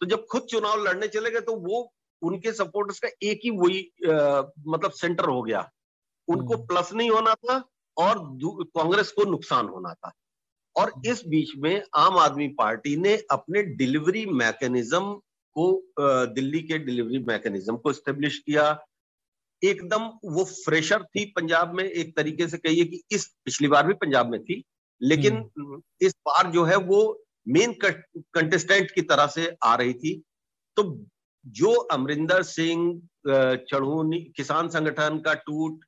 तो 0.00 0.06
जब 0.06 0.26
खुद 0.26 0.42
चुनाव 0.42 0.82
लड़ने 0.84 1.08
चले 1.08 1.30
गए 1.30 1.40
तो 1.40 1.54
वो 1.60 1.92
उनके 2.22 2.52
सपोर्टर्स 2.52 2.98
का 3.00 3.08
एक 3.22 3.40
ही 3.44 3.50
वही 3.58 3.80
मतलब 4.02 4.90
सेंटर 4.90 5.24
हो 5.24 5.42
गया। 5.42 5.70
उनको 6.28 6.56
प्लस 6.66 6.88
हम्म। 6.88 6.98
नहीं 6.98 7.10
होना 7.10 7.34
था 7.34 7.62
और 7.96 8.18
कांग्रेस 8.76 9.12
को 9.12 9.24
नुकसान 9.24 9.68
होना 9.68 9.92
था। 9.94 10.12
और 10.76 10.92
इस 11.06 11.22
बीच 11.26 11.52
में 11.56 11.82
आम 11.96 12.18
आदमी 12.18 12.48
पार्टी 12.58 12.96
ने 12.96 13.16
अपने 13.30 13.62
डिलीवरी 13.76 14.24
मैकेनिज्म 14.34 15.14
को 15.56 15.70
दिल्ली 16.34 16.60
के 16.62 16.78
डिलीवरी 16.78 17.18
मैकेनिज्म 17.24 17.76
को 17.76 17.92
स्टेब्लिश 17.92 18.38
किया 18.38 18.64
एकदम 19.62 20.02
वो 20.26 20.44
फ्रेशर 20.44 21.02
थी 21.04 21.24
पंजाब 21.36 21.74
में 21.74 21.84
एक 21.84 22.16
तरीके 22.16 22.48
से 22.48 22.58
कहिए 22.58 22.84
कि 22.84 23.02
इस 23.12 23.26
पिछली 23.44 23.68
बार 23.68 23.86
भी 23.86 23.94
पंजाब 23.96 24.30
में 24.30 24.42
थी 24.42 24.62
लेकिन 25.00 25.36
हम्म। 25.36 25.80
इस 26.00 26.14
बार 26.26 26.50
जो 26.50 26.64
है 26.64 26.76
वो 26.84 27.00
मेन 27.48 27.72
कंटेस्टेंट 27.82 28.90
की 28.90 29.02
तरह 29.02 29.26
से 29.26 29.56
आ 29.64 29.74
रही 29.74 29.92
थी 29.94 30.14
तो 30.76 30.82
जो 31.44 31.72
अमरिंदर 31.92 32.42
सिंह 32.42 33.00
चढ़ूनी 33.26 34.20
किसान 34.36 34.68
संगठन 34.68 35.18
का 35.18 35.34
टूट 35.40 35.84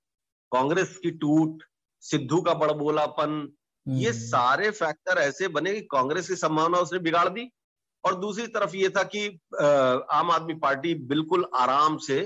कांग्रेस 0.52 0.97
की 0.97 1.11
टूट 1.18 1.62
सिद्धू 2.02 2.40
का 2.40 2.54
बड़बोलापन 2.54 3.40
ये 3.89 4.11
हम्म। 4.11 4.21
सारे 4.21 4.71
फैक्टर 4.71 5.19
ऐसे 5.19 5.49
बने 5.49 5.75
कि 5.75 5.81
कांग्रेस 5.81 6.29
की 6.29 6.37
संभावना 6.37 6.79
उसने 6.79 6.99
बिगाड़ 6.99 7.29
दी। 7.29 7.51
और 8.05 8.21
दूसरी 8.21 8.47
तरफ़ 8.47 8.77
ये 8.77 8.89
था 8.89 9.03
कि 9.03 9.27
आम 10.13 10.31
आदमी 10.31 10.55
पार्टी 10.55 10.95
बिल्कुल 10.95 11.47
आराम 11.57 11.97
से 11.99 12.21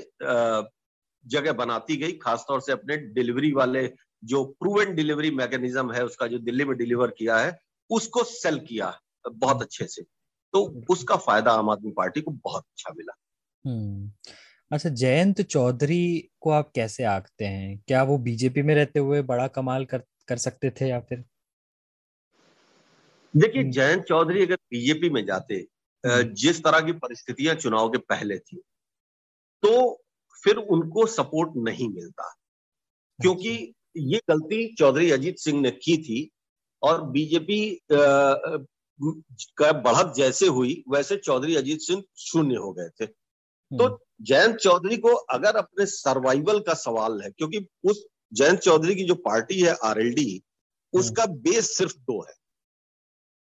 जगह 1.27 1.53
बनाती 1.53 1.97
गई 1.97 2.13
खासतौर 2.13 2.61
से 2.61 2.73
अपने 2.73 2.97
डिलीवरी 2.97 3.53
वाले 3.53 3.93
जो 4.25 4.45
प्रूवन 4.45 4.95
डिलीवरी 4.95 5.31
मैकेनिज्म 5.31 5.93
है 5.93 6.05
उसका 6.05 6.27
जो 6.27 6.39
दिल्ली 6.39 6.65
में 6.65 6.77
डिलीवर 6.79 7.11
किया 7.11 7.39
है 7.39 7.59
उसको 7.91 8.25
सेल 8.25 8.59
किया 8.59 9.01
बहुत 9.33 9.63
अच्छे 9.63 9.87
से। 9.87 10.03
तो 10.53 10.85
उसका 10.91 11.17
फ़ायदा 11.17 11.53
आम 11.53 11.71
आदमी 11.71 11.91
पार्टी 11.91 12.21
को 12.21 12.31
बहुत 12.31 12.63
अच्छा 12.63 12.95
मिला। 12.97 13.13
हम्म। 13.67 14.11
अच्छा 14.73 14.89
जयंत 14.89 15.41
चौधरी 15.43 16.31
को 16.41 16.51
आप 16.51 16.71
कैसे 16.75 17.05
आंकते 17.05 17.45
हैं? 17.45 17.83
क्या 17.89 18.03
वो 18.03 18.19
बीजेपी 18.19 18.63
में 18.63 18.75
रहते 18.75 19.01
हुए 19.01 19.23
बड़ा 19.23 19.47
कमाल 19.49 19.85
कर 19.85 20.03
कर 20.29 20.39
सकते 20.39 20.71
थे 20.71 20.89
या 20.89 21.01
फिर 21.01 21.25
देखिए 23.37 23.63
हम्म। 23.63 23.73
जयंत 23.73 24.05
चौधरी 24.05 24.43
अगर 24.43 24.55
बीजेपी 24.55 25.11
में 25.11 25.25
जाते 25.27 25.55
हम्म। 26.05 26.23
जिस 26.35 26.63
तरह 26.65 26.81
की 26.81 26.93
परिस्थितियाँ 26.93 27.55
चुनाव 27.55 27.89
के 27.91 27.99
पहले 27.99 28.39
थी 28.39 28.57
तो 29.63 30.03
फिर 30.45 30.57
उनको 30.57 31.07
सपोर्ट 31.07 31.53
नहीं 31.57 31.89
मिलता 31.89 32.35
क्योंकि 33.19 33.57
अच्छा। 33.57 34.03
ये 34.03 34.21
गलती 34.29 34.75
चौधरी 34.75 35.11
अजीत 35.11 35.39
सिंह 35.39 35.61
ने 35.61 35.71
की 35.71 35.97
थी 35.97 36.29
और 36.83 37.03
बीजेपी 37.03 37.81
का 37.91 39.73
बढ़त 39.73 40.13
जैसे 40.17 40.47
हुई 40.47 40.83
वैसे 40.89 41.17
चौधरी 41.17 41.57
अजीत 41.57 41.81
सिंह 41.81 42.03
शून्य 42.19 42.57
हो 42.57 42.73
गए 42.73 42.89
थे 42.89 43.07
तो 43.07 43.85
हम्म। 43.85 43.99
जयंत 44.21 44.57
चौधरी 44.57 44.97
को 44.97 45.09
अगर 45.09 45.57
अपने 45.57 45.87
सर्वाइवल 45.87 46.61
का 46.61 46.75
सवाल 46.75 47.21
है 47.23 47.31
क्योंकि 47.31 47.67
उस 47.85 48.05
जयंत 48.33 48.59
चौधरी 48.59 48.95
की 48.95 49.05
जो 49.05 49.15
पार्टी 49.15 49.61
है 49.61 49.77
आरएलडी। 49.85 50.43
उसका 50.93 51.27
बेस 51.27 51.77
सिर्फ़ 51.77 51.97
दो 51.97 52.21
है 52.23 52.35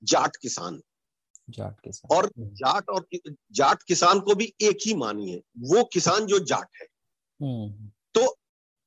जाट 0.03 0.37
किसान। 0.37 0.81
जाट 1.51 1.81
किसान। 1.85 2.17
और 2.17 2.27
हम्म। 2.27 2.49
जाट 2.49 2.89
और 2.89 3.07
जाट 3.53 3.83
किसान 3.83 4.21
को 4.21 4.35
भी 4.35 4.55
एक 4.61 4.79
ही 4.87 4.95
मानी 4.95 5.31
है। 5.31 5.39
वो 5.59 5.85
किसान 5.85 6.27
जो 6.27 6.39
जाट 6.39 6.69
है। 6.81 6.87
तो 8.15 8.39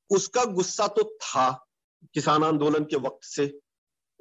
उसका 0.09 0.43
गुस्सा 0.45 0.87
तो 0.87 1.03
था 1.21 1.65
किसान 2.13 2.43
आंदोलन 2.43 2.83
के 2.83 2.95
वक्त 2.95 3.25
से। 3.25 3.59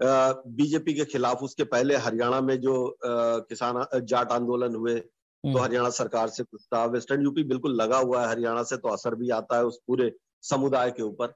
बीजेपी 0.02 0.94
के 0.94 1.04
खिलाफ 1.04 1.42
उसके 1.42 1.64
पहले 1.64 1.96
हरियाणा 1.96 2.40
में 2.40 2.60
जो 2.60 2.98
किसान 3.04 3.86
जाट 4.04 4.32
आंदोलन 4.32 4.74
हुए 4.74 5.00
तो 5.00 5.48
हम्म। 5.48 5.62
हरियाणा 5.62 5.90
सरकार 5.90 6.28
से 6.28 6.42
कुछ 6.44 6.64
था। 6.64 6.84
वेस्टर्न 6.84 7.22
यूपी 7.22 7.42
बिल्कुल 7.42 7.74
लगा 7.74 7.98
हुआ 7.98 8.22
है। 8.22 8.28
हरियाणा 8.28 8.62
से 8.62 8.76
तो 8.76 8.88
असर 8.88 9.14
भी 9.14 9.30
आता 9.30 9.56
है 9.56 9.64
उस 9.64 9.78
पूरे 9.86 10.12
समुदाय 10.42 10.90
के 10.90 11.02
ऊपर। 11.02 11.34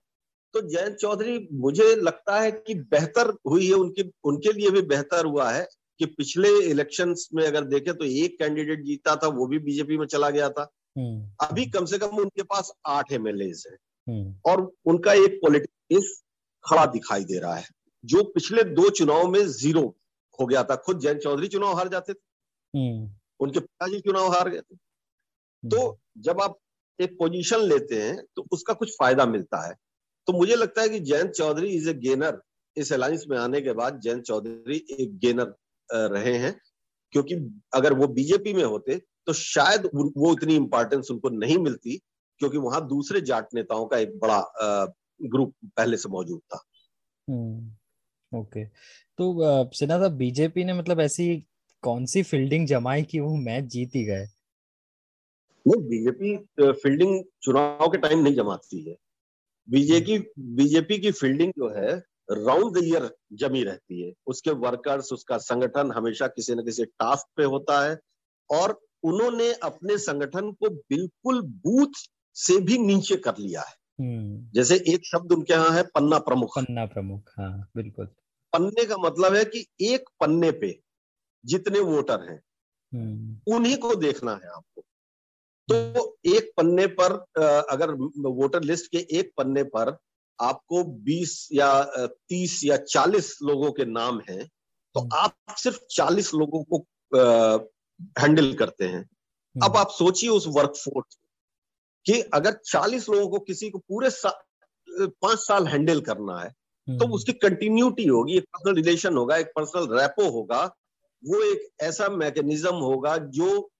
तो 0.55 0.61
जयंत 0.63 0.97
चौधरी 0.97 1.39
मुझे 1.53 1.95
लगता 1.97 2.41
है 2.41 2.51
कि 2.53 2.75
बेहतर 2.91 3.37
हुई 3.49 3.67
है 3.67 3.75
उनकी 3.75 4.11
उनके 4.25 4.53
लिए 4.53 4.71
भी 4.71 4.83
बेहतर 4.89 5.27
हुआ 5.27 5.51
है 5.51 5.67
कि 6.01 6.07
पिछले 6.13 6.49
इलेक्शंस 6.71 7.29
में 7.35 7.45
अगर 7.47 7.65
देखे 7.65 7.93
तो 7.93 8.05
एक 8.05 8.39
कैंडिडेट 8.39 8.85
जीता 8.85 9.15
था 9.17 9.29
वो 9.29 9.47
भी 9.47 9.59
बीजेपी 9.59 9.97
में 9.99 10.07
चला 10.07 10.31
गया 10.31 10.49
था 10.49 10.71
हम्म। 10.99 11.47
अभी 11.47 11.67
कम 11.67 11.85
से 11.85 11.99
कम 11.99 12.17
उनके 12.19 12.43
पास 12.45 12.73
आठ 12.87 13.13
एमएलए 13.13 13.45
है 13.45 13.77
हम्म। 14.07 14.35
और 14.47 14.71
उनका 14.87 15.13
एक 15.25 15.39
पॉलिटिक्स 15.43 16.13
खड़ा 16.65 16.87
दिखाई 16.87 17.25
दे 17.25 17.39
रहा 17.39 17.55
है 17.55 17.67
जो 18.05 18.23
पिछले 18.25 18.65
दो 18.73 18.89
चुनाव 18.91 19.27
में 19.29 19.47
ज़ीरो 19.49 19.83
हो 20.39 20.47
गया 20.47 20.63
था 20.65 20.77
खुद 20.77 20.99
जयंत 21.01 21.21
चौधरी 21.21 21.49
चुनाव 21.49 21.77
हार 21.77 21.89
जाते 21.89 22.13
थे 22.13 22.79
हम्म। 22.79 23.09
उनके 23.41 23.61
पिताजी 23.61 24.01
चुनाव 24.01 24.33
हार 24.33 24.49
गए 24.49 24.61
थे 24.61 24.77
तो 25.63 25.81
हम्म। 25.81 26.23
जब 26.23 26.41
आप 26.41 26.59
एक 26.99 27.17
पोजीशन 27.19 27.61
लेते 27.61 28.03
हैं 28.03 28.17
तो 28.37 28.47
उसका 28.53 28.75
कुछ 28.75 28.97
फ़ायदा 28.99 29.27
मिलता 29.27 29.67
है 29.69 29.75
तो 30.27 30.33
मुझे 30.33 30.55
लगता 30.55 30.83
है 30.83 30.89
कि 30.89 31.01
Jayant 31.01 31.31
Chaudhary 31.31 31.69
is 31.69 31.89
a 31.91 31.95
gainer 31.95 32.41
इस 32.77 32.93
अलायंस 32.93 33.25
में 33.31 33.39
आने 33.39 33.61
के 33.61 33.73
बाद 33.73 34.01
जयंत 34.01 34.23
चौधरी 34.23 34.87
एक 34.91 35.19
गेनर 35.19 35.55
रहे 35.93 36.39
हैं। 36.39 36.61
क्योंकि 37.13 37.35
अगर 37.75 37.93
वो 37.93 38.07
बीजेपी 38.09 38.53
में 38.53 38.65
होते 38.65 39.03
तो 39.27 39.33
शायद 39.33 39.87
वो 39.95 40.33
इतनी 40.33 40.57
इंपॉर्टेंस 40.57 41.09
उनको 41.11 41.29
नहीं 41.29 41.59
मिलती 41.59 41.97
क्योंकि 42.39 42.59
वहाँ 42.59 42.89
दूसरे 42.89 43.21
जाट 43.21 43.49
नेताओं 43.55 43.87
का 43.87 43.99
एक 43.99 44.19
बड़ा 44.19 44.41
ग्रुप 45.23 45.55
पहले 45.65 45.97
से 45.97 46.09
मौजूद 46.09 46.41
था। 46.41 46.65
हम्म। 47.31 48.39
ओके। 48.39 48.65
तो 49.19 49.25
सिन्हा 49.73 49.99
साहब 49.99 50.13
बीजेपी 50.13 50.65
ने 50.65 50.73
मतलब 50.73 51.01
ऐसी 51.01 51.45
कौन 51.83 52.07
सी 52.07 52.23
फील्डिंग 52.23 52.67
जमाई 52.67 53.03
कि 53.03 53.21
वो 53.21 53.37
मैच 53.37 53.65
जीत 53.65 53.91
ही 53.95 54.05
गए? 54.05 54.27
नहीं 55.67 55.83
बीजेपी 55.89 56.37
फील्डिंग 56.73 57.25
चुनाव 57.43 57.89
के 57.89 57.99
टाइम 57.99 58.19
नहीं 58.19 58.35
जमाती 58.35 58.91
है। 58.91 58.97
बीजेपी 59.71 60.19
बीजेपी 60.39 60.99
की 60.99 61.11
फील्डिंग 61.11 61.51
जो 61.51 61.69
है 61.69 61.97
राउंड 62.31 62.79
द 62.79 62.81
ईयर 62.85 63.17
जमी 63.33 63.65
रहती 63.65 64.03
है। 64.03 64.13
उसके 64.27 64.51
वर्कर्स 64.51 65.13
उसका 65.13 65.39
संगठन 65.39 65.93
हमेशा 65.93 66.27
किसी 66.27 66.55
न 66.55 66.65
किसी 66.65 66.85
टास्क 66.85 67.27
पे 67.37 67.45
होता 67.45 67.91
है 67.91 67.99
और 68.51 68.81
उन्होंने 69.03 69.53
अपने 69.53 69.99
संगठन 69.99 70.53
को 70.53 70.71
बिल्कुल 70.71 71.43
बूथ 71.43 72.09
से 72.35 72.61
भी 72.61 72.79
नीचे 72.79 73.17
कर 73.17 73.39
लिया 73.39 73.63
है। 73.63 73.75
हम्म। 74.01 74.51
जैसे 74.55 74.77
एक 74.77 75.07
शब्द 75.07 75.33
उनके 75.33 75.53
यहाँ 75.53 75.71
है 75.71 75.83
पन्ना 75.83 76.19
प्रमुख। 76.19 76.59
पन्ना 76.59 76.87
प्रमुख 76.87 77.31
हाँ 77.39 77.69
बिल्कुल। 77.77 78.07
पन्ने 78.53 78.85
का 78.85 78.97
मतलब 78.97 79.35
है 79.35 79.45
कि 79.45 79.67
एक 79.81 80.05
पन्ने 80.21 80.51
पे 80.51 80.81
जितने 81.47 81.81
वोटर 81.81 82.21
हैं 82.21 82.43
हम्म। 82.95 83.55
उन्हीं 83.55 83.77
को 83.77 83.95
देखना 83.95 84.33
है 84.33 84.49
आपको। 84.49 84.85
तो 85.69 86.17
एक 86.27 86.51
पन्ने 86.57 86.87
पर 87.01 87.13
अगर 87.71 87.93
वोटर 88.21 88.63
लिस्ट 88.63 88.91
के 88.91 89.07
एक 89.19 89.33
पन्ने 89.37 89.63
पर 89.75 89.97
आपको 90.39 90.83
20 91.05 91.37
या 91.53 91.71
30 92.33 92.59
या 92.65 92.77
40 92.87 93.31
लोगों 93.43 93.71
के 93.73 93.85
नाम 93.85 94.21
हैं 94.31 94.47
तो 94.95 95.01
हम्म। 95.01 95.17
आप 95.17 95.57
सिर्फ़ 95.59 95.79
40 95.91 96.33
लोगों 96.35 96.63
को 96.65 96.79
हैंडल 98.21 98.53
करते 98.55 98.85
हैं 98.85 99.01
अब 99.01 99.63
हम्म। 99.63 99.79
आप 99.79 99.91
सोचिए 99.91 100.31
उस 100.31 100.47
वर्कफोर्स 100.49 101.19
कि 102.07 102.21
अगर 102.35 102.59
40 102.65 103.09
लोगों 103.09 103.29
को 103.29 103.39
किसी 103.39 103.71
को 103.71 103.79
पूरे 103.79 104.11
सा, 104.11 104.31
पाँच 104.89 105.39
साल 105.39 105.67
हैंडल 105.67 106.01
करना 106.01 106.41
है 106.41 106.51
तो 106.89 107.09
उसकी 107.09 107.33
कंटिन्यूटी 107.33 108.07
होगी 108.07 108.37
एक 108.37 108.45
पर्सनल 108.45 108.75
रिलेशन 108.75 109.17
होगा 109.17 109.37
एक 109.37 109.53
पर्सनल 109.57 109.99
रेपो 109.99 110.29
होगा 110.31 110.65
वो 111.23 111.43
एक 111.43 111.69
ऐसा 111.81 112.09
मैकेनिज्म 112.09 112.75
होगा 112.77 113.17
जो 113.37 113.71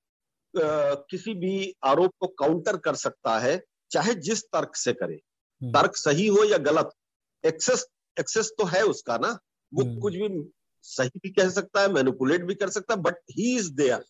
किसी 0.57 1.35
भी 1.35 1.75
आरोप 1.85 2.13
को 2.21 2.27
काउंटर 2.39 2.77
कर 2.77 2.95
सकता 2.95 3.39
है 3.39 3.63
चाहे 3.91 4.15
जिस 4.15 4.43
तर्क 4.45 4.77
से 4.77 4.93
करे। 4.93 5.15
हम्म। 5.15 5.73
तर्क 5.73 5.97
सही 5.97 6.27
हो 6.27 6.45
या 6.45 6.59
गलत 6.59 6.91
एक्सेस 7.45 7.87
एक्सेस 8.21 8.53
तो 8.59 8.65
है 8.65 8.83
उसका 8.83 9.17
ना। 9.19 9.39
वो 9.75 9.83
हम्म। 9.83 10.01
कुछ 10.01 10.15
भी 10.15 10.29
सही 10.85 11.19
भी 11.19 11.31
कह 11.31 11.49
सकता 11.51 11.81
है 11.81 11.93
मैनिपुलेट 11.93 12.45
भी 12.45 12.55
कर 12.55 12.71
सकता 12.71 12.95
है 12.95 13.01
बट 13.01 13.17
ही 13.31 13.57
इज़ 13.57 13.73
देयर 13.73 14.05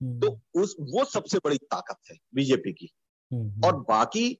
तो 0.00 0.38
उस 0.62 0.76
वो 0.80 1.04
सबसे 1.04 1.38
बड़ी 1.38 1.56
ताकत 1.56 1.98
है 2.10 2.16
बीजेपी 2.34 2.72
की। 2.72 2.90
हम्म, 3.32 3.66
और 3.66 3.76
बाकी 3.80 4.32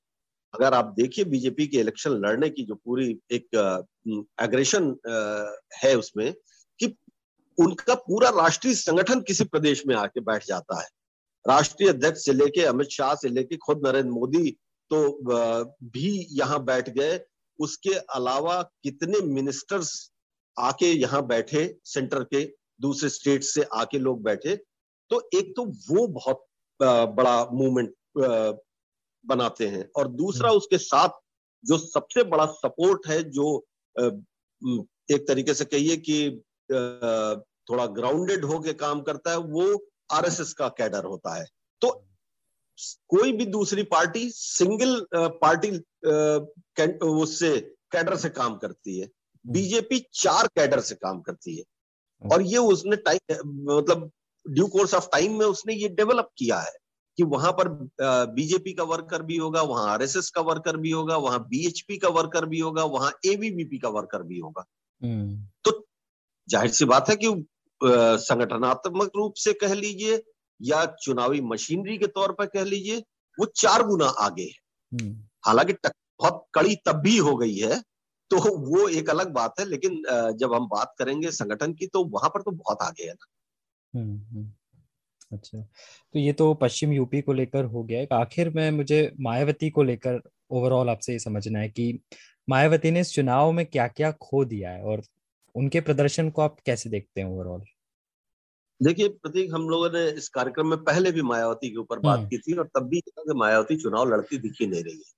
अगर 0.54 0.74
आप 0.74 0.94
देखिए 0.96 1.24
बीजेपी 1.24 1.66
के 1.66 1.78
इलेक्शन 1.78 2.10
लड़ने 2.10 2.48
की 2.50 2.62
जो 2.62 2.74
पूरी 2.74 3.18
एक 3.30 3.56
एग्रेशन 4.40 4.94
है 5.74 5.94
उसमें 5.96 6.32
कि 6.80 6.86
उनका 7.58 7.94
पूरा 7.94 8.28
राष्ट्रीय 8.30 8.74
संगठन 8.74 9.20
किसी 9.20 9.44
प्रदेश 9.44 9.86
में 9.86 9.94
आके 9.96 10.20
बैठ 10.20 10.44
जाता 10.46 10.80
है। 10.82 10.88
राष्ट्रीय 11.46 11.88
अध्यक्ष 11.88 12.24
से 12.24 12.32
लेके 12.32 12.64
अमित 12.64 12.88
शाह 12.88 13.14
से 13.14 13.28
लेके 13.28 13.56
खुद 13.56 13.86
नरेंद्र 13.86 14.10
मोदी 14.10 14.50
तो 14.90 14.98
भी 15.88 16.26
यहाँ 16.32 16.64
बैठ 16.64 16.88
गए। 16.88 17.20
उसके 17.58 17.94
अलावा 18.14 18.60
कितने 18.84 19.20
मिनिस्टर्स 19.26 19.90
आके 20.56 20.86
यहाँ 20.92 21.26
बैठे 21.26 21.66
सेंटर 21.84 22.24
के 22.24 22.44
दूसरे 22.80 23.08
स्टेट 23.08 23.42
से 23.44 23.62
आके 23.74 23.98
लोग 23.98 24.22
बैठे। 24.22 24.56
तो 25.10 25.28
एक 25.34 25.52
तो 25.56 25.64
वो 25.90 26.06
बहुत 26.08 26.44
बड़ा 26.80 27.44
मूवमेंट 27.52 27.92
बनाते 29.24 29.66
हैं। 29.66 29.88
और 29.96 30.08
दूसरा 30.08 30.48
हम्म। 30.48 30.58
उसके 30.58 30.78
साथ 30.78 31.20
जो 31.64 31.78
सबसे 31.78 32.22
बड़ा 32.24 32.46
सपोर्ट 32.46 33.06
है 33.08 33.22
जो 33.30 33.56
एक 35.10 35.24
तरीके 35.28 35.54
से 35.54 35.64
कहिए 35.64 35.96
कि 36.08 36.30
थोड़ा 37.70 37.86
ग्राउंडेड 37.96 38.44
होके 38.44 38.72
काम 38.74 39.00
करता 39.02 39.30
है 39.30 39.38
वो 39.38 39.66
आरएसएस 40.10 40.52
का 40.52 40.68
कैडर 40.68 41.04
होता 41.04 41.34
है। 41.34 41.46
तो 41.80 41.90
कोई 43.08 43.32
भी 43.32 43.46
दूसरी 43.46 43.82
पार्टी 43.82 44.30
सिंगल 44.30 45.06
पार्टी 45.14 45.70
उससे 46.98 47.58
कैडर 47.92 48.16
से 48.16 48.28
काम 48.28 48.56
करती 48.56 48.98
है। 49.00 49.08
BJP 49.44 49.94
hmm. 49.94 50.10
चार 50.14 50.46
कैडर 50.46 50.80
से 50.80 50.94
काम 50.94 51.20
करती 51.20 51.56
है। 51.56 51.64
और 52.22 52.42
ये 52.42 52.58
उसने 52.58 52.96
टाइम 52.96 53.18
मतलब 53.78 54.10
ड्यू 54.46 54.66
कोर्स 54.66 54.94
ऑफ़ 54.94 55.08
टाइम 55.12 55.38
में 55.38 55.46
उसने 55.46 55.74
ये 55.74 55.88
डेवलप 55.88 56.28
किया 56.38 56.58
है 56.60 56.72
कि 57.18 57.22
वहाँ 57.22 57.52
पर 57.52 57.68
बीजेपी 58.34 58.72
का 58.72 58.82
वर्कर 58.82 59.22
भी 59.22 59.36
होगा 59.36 59.62
वहाँ 59.62 59.88
आरएसएस 59.90 60.30
का 60.30 60.40
वर्कर 60.40 60.76
भी 60.76 60.90
होगा 60.90 61.16
वहाँ 61.16 61.38
बीएचपी 61.48 61.96
का 61.96 62.08
वर्कर 62.08 62.46
भी 62.46 62.60
होगा 62.60 62.84
वहाँ 62.84 63.12
एबीवीपी 63.26 63.78
का 63.78 63.88
वर्कर 63.88 64.22
भी 64.22 64.38
होगा। 64.38 64.64
हम्म। 65.02 65.46
तो 65.64 65.86
ज़ाहिर 66.48 66.70
सी 66.70 66.84
बात 66.84 67.10
है 67.10 67.16
कि 67.16 67.28
संगठनात्मक 67.84 69.10
रूप 69.16 69.34
से 69.36 69.52
कह 69.52 69.74
लीजिए 69.74 70.22
या 70.60 70.84
चुनावी 71.02 71.40
मशीनरी 71.42 71.98
के 71.98 72.06
तौर 72.08 72.32
पर 72.32 72.46
कह 72.46 72.64
लीजिए 72.64 73.02
वो 73.38 73.46
चार 73.56 73.82
गुना 73.82 74.06
आगे 74.20 74.42
है 74.42 74.62
हम्म। 74.92 75.14
हालाँकि 75.46 75.72
बहुत 75.82 76.44
कड़ी 76.54 76.76
तब 76.86 77.00
भी 77.00 77.16
हो 77.18 77.36
गई 77.36 77.56
है 77.56 77.80
तो 78.30 78.38
वो 78.58 78.88
एक 78.88 79.10
अलग 79.10 79.32
बात 79.32 79.60
है 79.60 79.68
लेकिन 79.68 80.02
जब 80.38 80.54
हम 80.54 80.66
बात 80.68 80.94
करेंगे 80.98 81.30
संगठन 81.30 81.72
की 81.72 81.86
तो 81.86 82.04
वहाँ 82.04 82.30
पर 82.30 82.42
तो 82.42 82.50
बहुत 82.52 82.82
आगे 82.82 83.04
है 83.04 83.12
ना 83.12 83.26
हम्म, 83.94 84.18
हम्म। 84.18 84.52
अच्छा 85.32 85.60
तो 86.14 86.18
ये 86.18 86.32
तो 86.32 86.52
पश्चिम 86.54 86.92
यूपी 86.92 87.20
को 87.20 87.32
लेकर 87.32 87.64
हो 87.64 87.82
गया 87.82 88.16
आखिर 88.16 88.50
में 88.50 88.70
मुझे 88.70 89.00
मायावती 89.20 89.70
को 89.70 89.82
लेकर 89.82 90.20
ओवरऑल 90.50 90.90
आपसे 90.90 91.12
ये 91.12 91.18
समझना 91.18 91.58
है 91.58 91.68
कि 91.68 91.98
मायावती 92.48 92.90
ने 92.90 93.00
इस 93.00 93.12
चुनाव 93.12 93.52
में 93.52 93.64
क्या 93.66 93.86
क्या 93.88 94.10
खो 94.20 94.44
दिया 94.44 94.70
है 94.70 94.82
और 94.82 95.02
उनके 95.54 95.80
प्रदर्शन 95.80 96.30
को 96.30 96.42
आप 96.42 96.56
कैसे 96.66 96.90
देखते 96.90 97.20
हैं 97.20 97.28
ओवरऑल 97.28 97.62
देखिए 98.80 99.08
प्रतीक 99.08 99.52
हम 99.54 99.68
लोगों 99.68 99.90
ने 99.90 100.08
इस 100.10 100.28
कार्यक्रम 100.28 100.66
में 100.66 100.78
पहले 100.84 101.10
भी 101.12 101.22
मायावती 101.22 101.70
के 101.70 101.76
ऊपर 101.76 101.98
बात 101.98 102.18
हम्म। 102.18 102.28
की 102.28 102.38
थी 102.38 102.56
और 102.56 102.66
तब 102.76 102.88
भी 102.88 103.02
मायावती 103.34 103.76
चुनाव 103.76 104.08
लड़ती 104.08 104.38
दिखी 104.38 104.66
नहीं 104.66 104.82
रही 104.84 104.96
है 104.96 105.12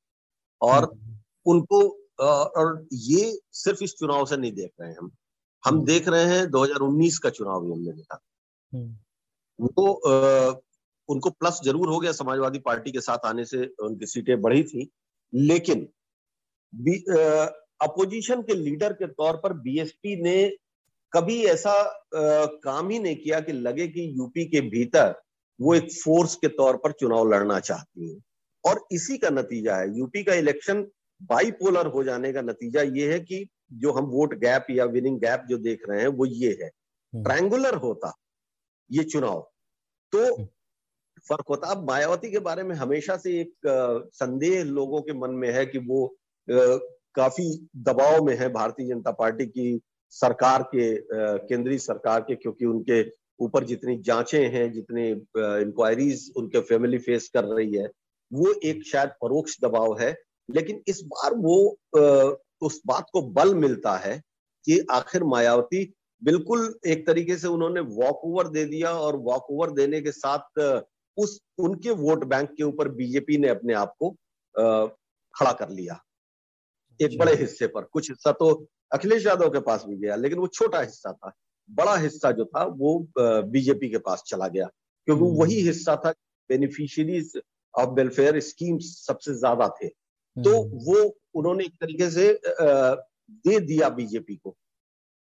और 0.60 0.84
हम्म। 0.84 1.18
उनको 1.46 1.80
और 2.18 2.86
ये 2.92 3.32
सिर्फ़ 3.54 3.82
इस 3.84 3.94
चुनाव 3.98 4.26
से 4.26 4.36
नहीं 4.36 4.52
देख 4.52 4.70
रहे 4.80 4.90
हैं 4.90 4.96
हम 4.96 5.10
हम 5.64 5.75
हम्म। 5.75 5.84
देख 5.84 6.08
रहे 6.08 6.25
हैं 6.25 6.44
2019 6.50 7.18
का 7.18 7.30
चुनाव 7.30 7.64
भी 7.64 7.72
हमने 7.72 7.92
देखा 7.92 8.20
वो 9.58 9.92
आ, 9.92 10.54
उनको 11.08 11.30
प्लस 11.30 11.60
ज़रूर 11.64 11.88
हो 11.88 11.98
गया 12.00 12.12
समाजवादी 12.12 12.58
पार्टी 12.58 12.92
के 12.92 13.00
साथ 13.00 13.26
आने 13.26 13.44
से 13.44 13.64
उनकी 13.82 14.06
सीटें 14.06 14.40
बढ़ी 14.42 14.62
थी 14.64 14.88
लेकिन 15.32 15.88
अपोजिशन 17.80 18.42
के 18.42 18.54
लीडर 18.54 18.92
के 18.92 19.06
तौर 19.06 19.36
पर 19.36 19.52
बीएसपी 19.58 20.16
ने 20.22 20.36
कभी 21.16 21.44
ऐसा 21.44 21.70
आ, 21.70 22.46
काम 22.46 22.88
ही 22.88 22.99
नहीं 22.99 23.16
किया 23.16 23.40
कि 23.40 23.52
लगे 23.52 23.88
कि 23.88 24.12
यूपी 24.18 24.44
के 24.44 24.61
भीतर 24.61 25.20
वो 25.61 25.75
एक 25.75 25.92
फोर्स 25.92 26.35
के 26.35 26.49
तौर 26.49 26.76
पर 26.76 26.92
चुनाव 26.92 27.32
लड़ना 27.32 27.61
चाहती 27.61 28.14
है। 28.14 28.20
और 28.64 28.87
इसी 28.92 29.18
का 29.18 29.30
नतीजा 29.30 29.76
है। 29.76 29.99
यूपी 29.99 30.25
का 30.25 30.35
इलेक्शन 30.35 30.87
बाईपोलर 31.23 31.87
हो 31.87 32.04
जाने 32.04 32.32
का 32.32 32.42
नतीजा 32.42 32.82
ये 32.82 33.12
है 33.12 33.20
कि 33.20 33.49
जो 33.73 33.92
हम 33.92 34.04
वोट 34.04 34.35
गैप 34.35 34.66
या 34.70 34.85
विनिंग 34.85 35.20
गैप 35.20 35.44
जो 35.49 35.58
देख 35.58 35.82
रहे 35.88 36.00
हैं 36.00 36.08
वो 36.08 36.26
ये 36.26 36.58
है। 36.62 36.68
Triangular 37.23 37.75
hmm. 37.75 37.87
होता 37.87 38.16
ये 38.92 39.04
चुनाव। 39.04 39.50
तो 40.12 40.35
हम्म। 40.35 40.49
फ़र्क 41.28 41.44
होता। 41.49 41.68
अब 41.68 41.90
मायावती 41.90 42.30
के 42.30 42.38
बारे 42.38 42.62
में 42.62 42.76
हमेशा 42.76 43.16
से 43.16 43.40
एक 43.40 43.54
संदेह 44.14 44.64
लोगों 44.64 45.02
के 45.02 45.12
मन 45.12 45.30
में 45.30 45.52
है 45.52 45.66
कि 45.66 45.78
वो 45.78 46.06
आ, 46.50 46.76
काफ़ी 47.14 47.68
दबाव 47.76 48.25
में 48.25 48.37
है। 48.37 48.49
भारतीय 48.52 48.87
जनता 48.87 49.11
पार्टी 49.11 49.46
की 49.46 49.80
सरकार 50.12 50.62
के 50.75 50.94
केंद्रीय 51.48 51.78
सरकार 51.78 52.20
के 52.20 52.34
क्योंकि 52.34 52.64
उनके 52.64 53.02
ऊपर 53.40 53.64
जितनी 53.64 53.96
जांचें 53.98 54.48
हैं 54.50 54.70
जितने 54.72 55.08
इंक्वायरीज 55.10 56.30
उनके 56.36 56.60
फैमिली 56.60 56.98
फेस 56.98 57.28
कर 57.28 57.44
रही 57.44 57.75
है 57.75 57.88
वो 58.30 58.52
एक 58.64 58.84
शायद 58.86 59.10
परोक्ष 59.22 59.56
दबाव 59.62 59.98
है। 59.98 60.14
लेकिन 60.48 60.82
इस 60.88 61.00
बार 61.04 61.34
वो 61.34 61.56
उस 62.62 62.80
बात 62.86 63.06
को 63.12 63.22
बल 63.32 63.54
मिलता 63.54 63.96
है 63.96 64.20
कि 64.64 64.78
आखिर 64.90 65.25
मायावती 65.25 65.84
बिल्कुल 66.22 66.75
एक 66.86 67.06
तरीके 67.06 67.36
से 67.36 67.48
उन्होंने 67.48 67.80
वॉक 67.80 68.20
ओवर 68.25 68.48
दे 68.48 68.64
दिया 68.64 68.90
और 68.90 69.16
वॉक 69.16 69.50
ओवर 69.50 69.70
देने 69.70 70.00
के 70.00 70.12
साथ 70.12 70.60
उस 71.16 71.38
उनके 71.58 71.90
वोट 71.90 72.25
बैंक 72.25 72.50
के 72.50 72.62
ऊपर 72.62 72.88
बीजेपी 72.88 73.36
ने 73.38 73.48
अपने 73.48 73.75
आप 73.75 73.94
को 73.98 74.10
खड़ा 75.34 75.52
कर 75.52 75.68
लिया। 75.68 76.00
एक 77.00 77.18
बड़े 77.18 77.34
हिस्से 77.34 77.66
पर 77.66 77.82
कुछ 77.82 78.10
हिस्सा 78.10 78.32
तो 78.32 78.66
अखिलेश 78.93 79.26
यादव 79.26 79.50
के 79.50 79.61
पास 79.61 79.85
भी 79.85 79.97
गया 79.97 80.16
लेकिन 80.16 80.38
वो 80.38 80.47
छोटा 80.49 80.81
हिस्सा 80.81 81.12
था 81.12 81.33
बड़ा 81.71 81.97
हिस्सा 81.97 82.31
जो 82.33 82.45
था 82.47 82.64
वो 82.76 82.99
बीजेपी 83.16 83.88
के 83.90 83.99
पास 83.99 84.23
चला 84.26 84.49
गया 84.49 84.66
क्योंकि 85.09 85.25
हम्म। 85.25 85.37
वही 85.37 85.61
हिस्सा 85.61 85.97
था 85.97 86.11
बेनिफिशियरीज 86.50 87.33
ऑफ़ 87.75 87.90
वेलफेयर 87.90 88.40
स्कीम 88.40 88.78
सबसे 88.81 89.35
ज़्यादा 89.35 89.69
थे 89.83 89.88
तो 89.88 90.62
हम्म। 90.62 90.85
वो 90.85 91.16
उन्होंने 91.35 91.64
एक 91.64 91.75
तरीके 91.81 92.11
से 92.11 92.33
दे 92.61 93.59
दिया 93.61 93.88
बीजेपी 93.88 94.37
को 94.37 94.57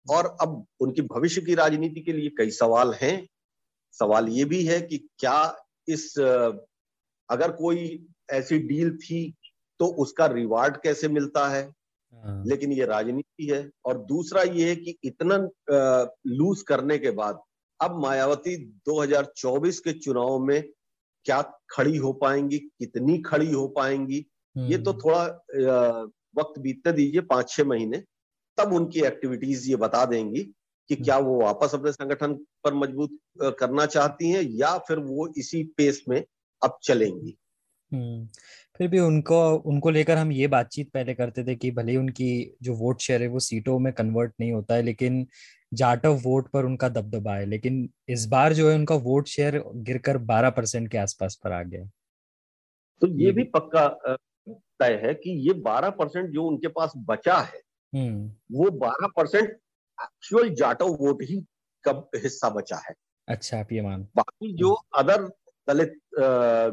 और 0.08 0.36
अब 0.42 0.66
उनकी 0.80 1.02
भविष्य 1.02 1.42
की 1.42 1.56
राजनीति 1.56 2.02
के 2.02 2.14
लिए 2.14 2.30
कई 2.38 2.52
सवाल 2.52 2.94
हैं 2.94 3.16
सवाल 3.94 4.30
ये 4.30 4.46
भी 4.46 4.64
है 4.66 4.80
कि 4.82 4.98
क्या 5.20 5.40
इस 5.88 6.14
अगर 7.30 7.52
कोई 7.52 7.84
ऐसी 8.30 8.58
डील 8.60 8.98
थी 8.98 9.22
तो 9.80 9.86
उसका 10.02 10.26
रिवार्ड 10.28 10.78
कैसे 10.78 11.08
मिलता 11.08 11.48
है 11.50 11.64
हाँ। 11.64 11.74
लेकिन 12.48 12.72
ये 12.72 12.86
राजनीति 12.86 13.46
है 13.46 13.70
और 13.86 13.98
दूसरा 13.98 14.42
ये 14.44 14.70
है 14.70 14.76
कि 14.76 14.98
इतना 15.04 15.38
लूज 16.28 16.62
करने 16.62 16.98
के 16.98 17.12
बाद 17.12 17.40
अब 17.80 18.00
मायावती 18.02 18.56
2024 18.90 19.80
के 19.80 19.94
चुनाव 19.94 20.40
में 20.40 20.62
क्या 21.26 21.42
खड़ी 21.70 21.98
हो 21.98 22.14
पाएँगी 22.14 22.58
कितनी 22.60 23.18
खड़ी 23.22 23.52
हो 23.52 23.68
पाएँगी 23.68 24.26
ये 24.56 24.78
तो 24.78 24.92
हम्म। 24.92 25.02
थोड़ा 25.02 26.10
वक्त 26.36 26.60
बीतते 26.60 26.92
दीजिए 26.92 27.22
पाँच 27.22 27.50
छह 27.50 27.64
महीने 27.64 28.04
तब 28.58 28.74
उनकी 28.74 29.02
एक्टिविटीज़ 29.02 29.70
ये 29.70 29.76
बता 29.76 30.06
देंगी 30.06 30.44
कि 30.90 30.96
क्या 30.96 31.18
वो 31.18 31.40
वापस 31.42 31.76
अपने 31.76 31.92
संगठन 31.92 32.34
पर 32.64 32.74
मज़बूत 32.74 33.18
करना 33.60 33.86
चाहती 33.86 34.30
हैं 34.30 34.42
या 34.52 34.78
फिर 34.78 35.00
वो 35.00 35.28
इसी 35.38 35.64
पेस 35.78 36.04
में 36.10 36.24
अब 36.62 36.78
चलेंगी। 36.84 37.38
फिर 37.94 38.88
भी 38.88 39.00
उनको 39.00 39.56
उनको 39.56 39.90
लेकर 39.90 40.18
हम 40.18 40.32
ये 40.32 40.48
बातचीत 40.48 40.92
पहले 40.92 41.14
करते 41.14 41.44
थे 41.44 41.56
कि 41.56 41.72
भले 41.72 41.96
उनकी 41.98 42.58
जो 42.62 42.74
वोट 42.74 43.00
शेयर 43.00 43.22
है 43.22 43.28
वो 43.28 43.40
सीटों 43.40 43.80
में 43.80 43.94
कन्वर्ट 43.94 44.34
नहीं 44.40 44.52
होता 44.52 44.76
है 44.76 44.82
लेकिन 44.82 45.28
जाटव 45.74 46.14
वोट 46.14 46.50
पर 46.52 46.66
उनका 46.66 46.90
दबदबा 46.90 47.36
है 47.36 47.46
लेकिन 47.46 47.90
इस 48.10 48.26
बार 48.26 48.54
जो 48.54 48.70
है 48.70 48.76
उनका 48.76 48.96
वोट 48.96 49.28
शेयर 49.28 49.64
गिरकर 49.76 50.18
12 50.18 50.52
परसेंट 50.52 50.92
के 50.92 50.98
आसपास 50.98 51.40
पर 51.44 51.52
आ 51.52 51.62
गया। 51.64 51.86
तो 53.02 53.08
ये 53.08 53.32
भी 53.32 53.44
पक्का 53.44 53.88
तय 54.48 55.00
है 55.04 55.14
कि 55.14 55.32
ये 55.48 55.54
12 55.62 55.90
परसेंट 55.90 56.30
जो 56.30 56.44
उनके 56.44 56.68
पास 56.68 56.94
बचा 56.96 57.38
है 57.38 57.62
हम्म। 57.94 58.32
वो 58.52 58.70
12 58.80 59.12
परसेंट 59.16 59.50
एक्चुअल 59.50 60.50
जाटव 60.50 60.86
वोट 60.86 61.24
ही 61.24 61.46
कब 61.84 62.10
हिस्सा 62.16 62.50
बचा 62.50 62.82
है। 62.90 62.94
अच्छा 63.28 63.60
आप 63.60 63.72
ये 63.72 63.82
मान। 63.82 64.08
बाकी 64.16 64.54
जो 64.54 64.74
अदर 64.74 65.28
दलित 65.68 66.00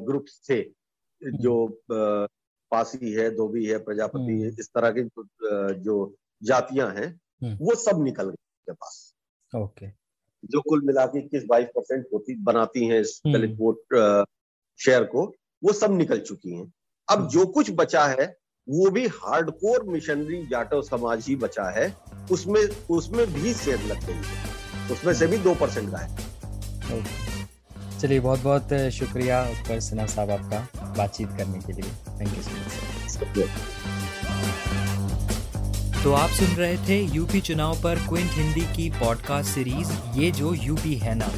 ग्रुप 0.07 0.25
थे 0.51 0.78
जो 1.25 1.81
पासी 2.71 3.13
है 3.13 3.31
धोबी 3.31 3.65
है 3.67 3.79
प्रजापति 3.79 4.33
है 4.33 4.49
हम्म। 4.49 4.61
इस 4.61 4.69
तरह 4.69 4.91
के 4.91 5.03
जो, 5.75 6.15
जातियाँ 6.43 6.89
हैं 6.95 7.21
हम्म। 7.43 7.57
वो 7.61 7.75
सब 7.75 8.03
निकल 8.05 8.23
गए 8.23 8.29
उनके 8.29 8.73
पास। 8.73 9.15
ओके। 9.57 9.87
जो 10.45 10.61
कुल 10.61 10.83
मिला 10.85 11.07
के 11.07 11.19
इक्कीस 11.19 11.45
बाईस 11.45 11.67
परसेंट 11.67 12.07
होती 12.15 12.35
बनाती 12.35 12.87
हैं 12.87 13.01
इस 13.01 13.21
दलित 13.27 13.57
वोट 13.59 13.81
शेयर 14.79 15.05
को 15.05 15.25
वो 15.65 15.73
सब 15.73 15.97
निकल 15.97 16.21
चुकी 16.21 16.55
हैं। 16.55 16.73
अब 17.09 17.29
जो 17.29 17.47
कुछ 17.47 17.71
बचा 17.75 18.05
है 18.07 18.37
वो 18.69 18.91
भी 18.91 19.07
हार्डकोर 19.07 19.85
मिशनरी 19.85 20.47
जाटव 20.47 20.83
समाज 20.83 21.27
ही 21.27 21.37
बचा 21.37 21.69
है। 21.71 21.97
उसमें 22.33 22.61
उसमें 22.91 23.27
भी 23.33 23.55
सेध 23.55 23.81
लग 23.81 24.07
गई 24.07 24.13
है। 24.13 24.93
उसमें 24.93 25.13
से 25.15 25.27
भी 25.27 25.39
दो 25.39 25.55
परसेंट 25.55 25.91
का 25.91 25.99
है 25.99 26.17
चलिए 28.01 28.21
बहुत 28.21 28.41
बहुत 28.41 28.73
शुक्रिया 28.93 29.43
उत्कर 29.43 29.81
सिन्हा 29.81 30.07
साहब 30.07 30.31
आपका। 30.31 30.78
बातचीत 30.99 31.29
करने 31.39 31.59
के 31.67 31.73
लिए। 31.73 31.91
थैंक 32.21 32.37
यू 32.37 32.43
सो 32.43 32.51
मच 32.51 33.79
तो 36.03 36.13
आप 36.13 36.31
सुन 36.31 36.49
रहे 36.57 36.77
थे 36.89 37.01
यूपी 37.15 37.41
चुनाव 37.41 37.83
पर 37.83 37.97
क्विंट 38.09 38.31
हिंदी 38.33 38.61
की 38.77 38.89
पॉडकास्ट 38.91 39.51
सीरीज़ 39.51 39.93
ये 40.17 40.31
जो 40.31 40.53
यूपी 40.55 40.95
है 40.97 41.15
ना। 41.15 41.31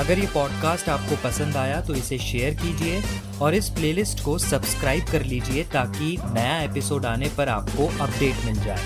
अगर 0.00 0.18
ये 0.18 0.26
पॉडकास्ट 0.26 0.88
आपको 0.88 1.16
पसंद 1.24 1.56
आया 1.56 1.80
तो 1.80 1.94
इसे 1.94 2.18
शेयर 2.18 2.54
कीजिए 2.54 3.02
और 3.42 3.54
इस 3.54 3.68
प्लेलिस्ट 3.70 4.24
को 4.24 4.38
सब्सक्राइब 4.38 5.04
कर 5.12 5.22
लीजिए 5.22 5.64
ताकि 5.64 6.16
नया 6.34 6.58
एपिसोड 6.60 7.06
आने 7.06 7.28
पर 7.38 7.48
आपको 7.48 7.86
अपडेट 8.04 8.44
मिल 8.44 8.60
जाए। 8.64 8.84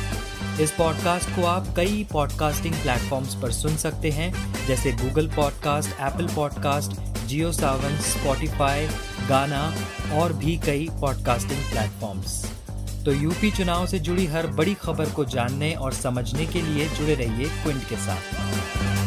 इस 0.60 0.70
पॉडकास्ट 0.70 1.28
को 1.30 1.44
आप 1.46 1.66
कई 1.76 2.06
पॉडकास्टिंग 2.12 2.74
प्लेटफॉर्म्स 2.74 3.34
पर 3.34 3.52
सुन 3.52 3.76
सकते 3.76 4.10
हैं 4.10 4.32
जैसे 4.66 4.92
Google 4.92 5.28
podcast 5.28 6.00
Apple 6.00 6.26
podcast 6.34 7.00
Jio 7.26 7.52
Saavn 7.52 7.96
Spotify 8.10 8.88
Gaana 9.28 9.62
और 10.12 10.32
भी 10.32 10.56
कई 10.66 10.88
पॉडकास्टिंग 11.00 11.60
प्लेटफॉर्म्स 11.70 12.44
तो 13.04 13.12
यूपी 13.12 13.50
चुनाव 13.50 13.86
से 13.86 13.98
जुड़ी 13.98 14.26
हर 14.26 14.46
बड़ी 14.46 14.74
खबर 14.74 15.10
को 15.10 15.24
जानने 15.24 15.72
और 15.74 15.92
समझने 15.92 16.46
के 16.46 16.62
लिए 16.62 16.88
जुड़े 16.88 17.14
रहिए 17.14 17.48
क्विंट 17.62 17.88
के 17.88 17.96
साथ। 17.96 19.01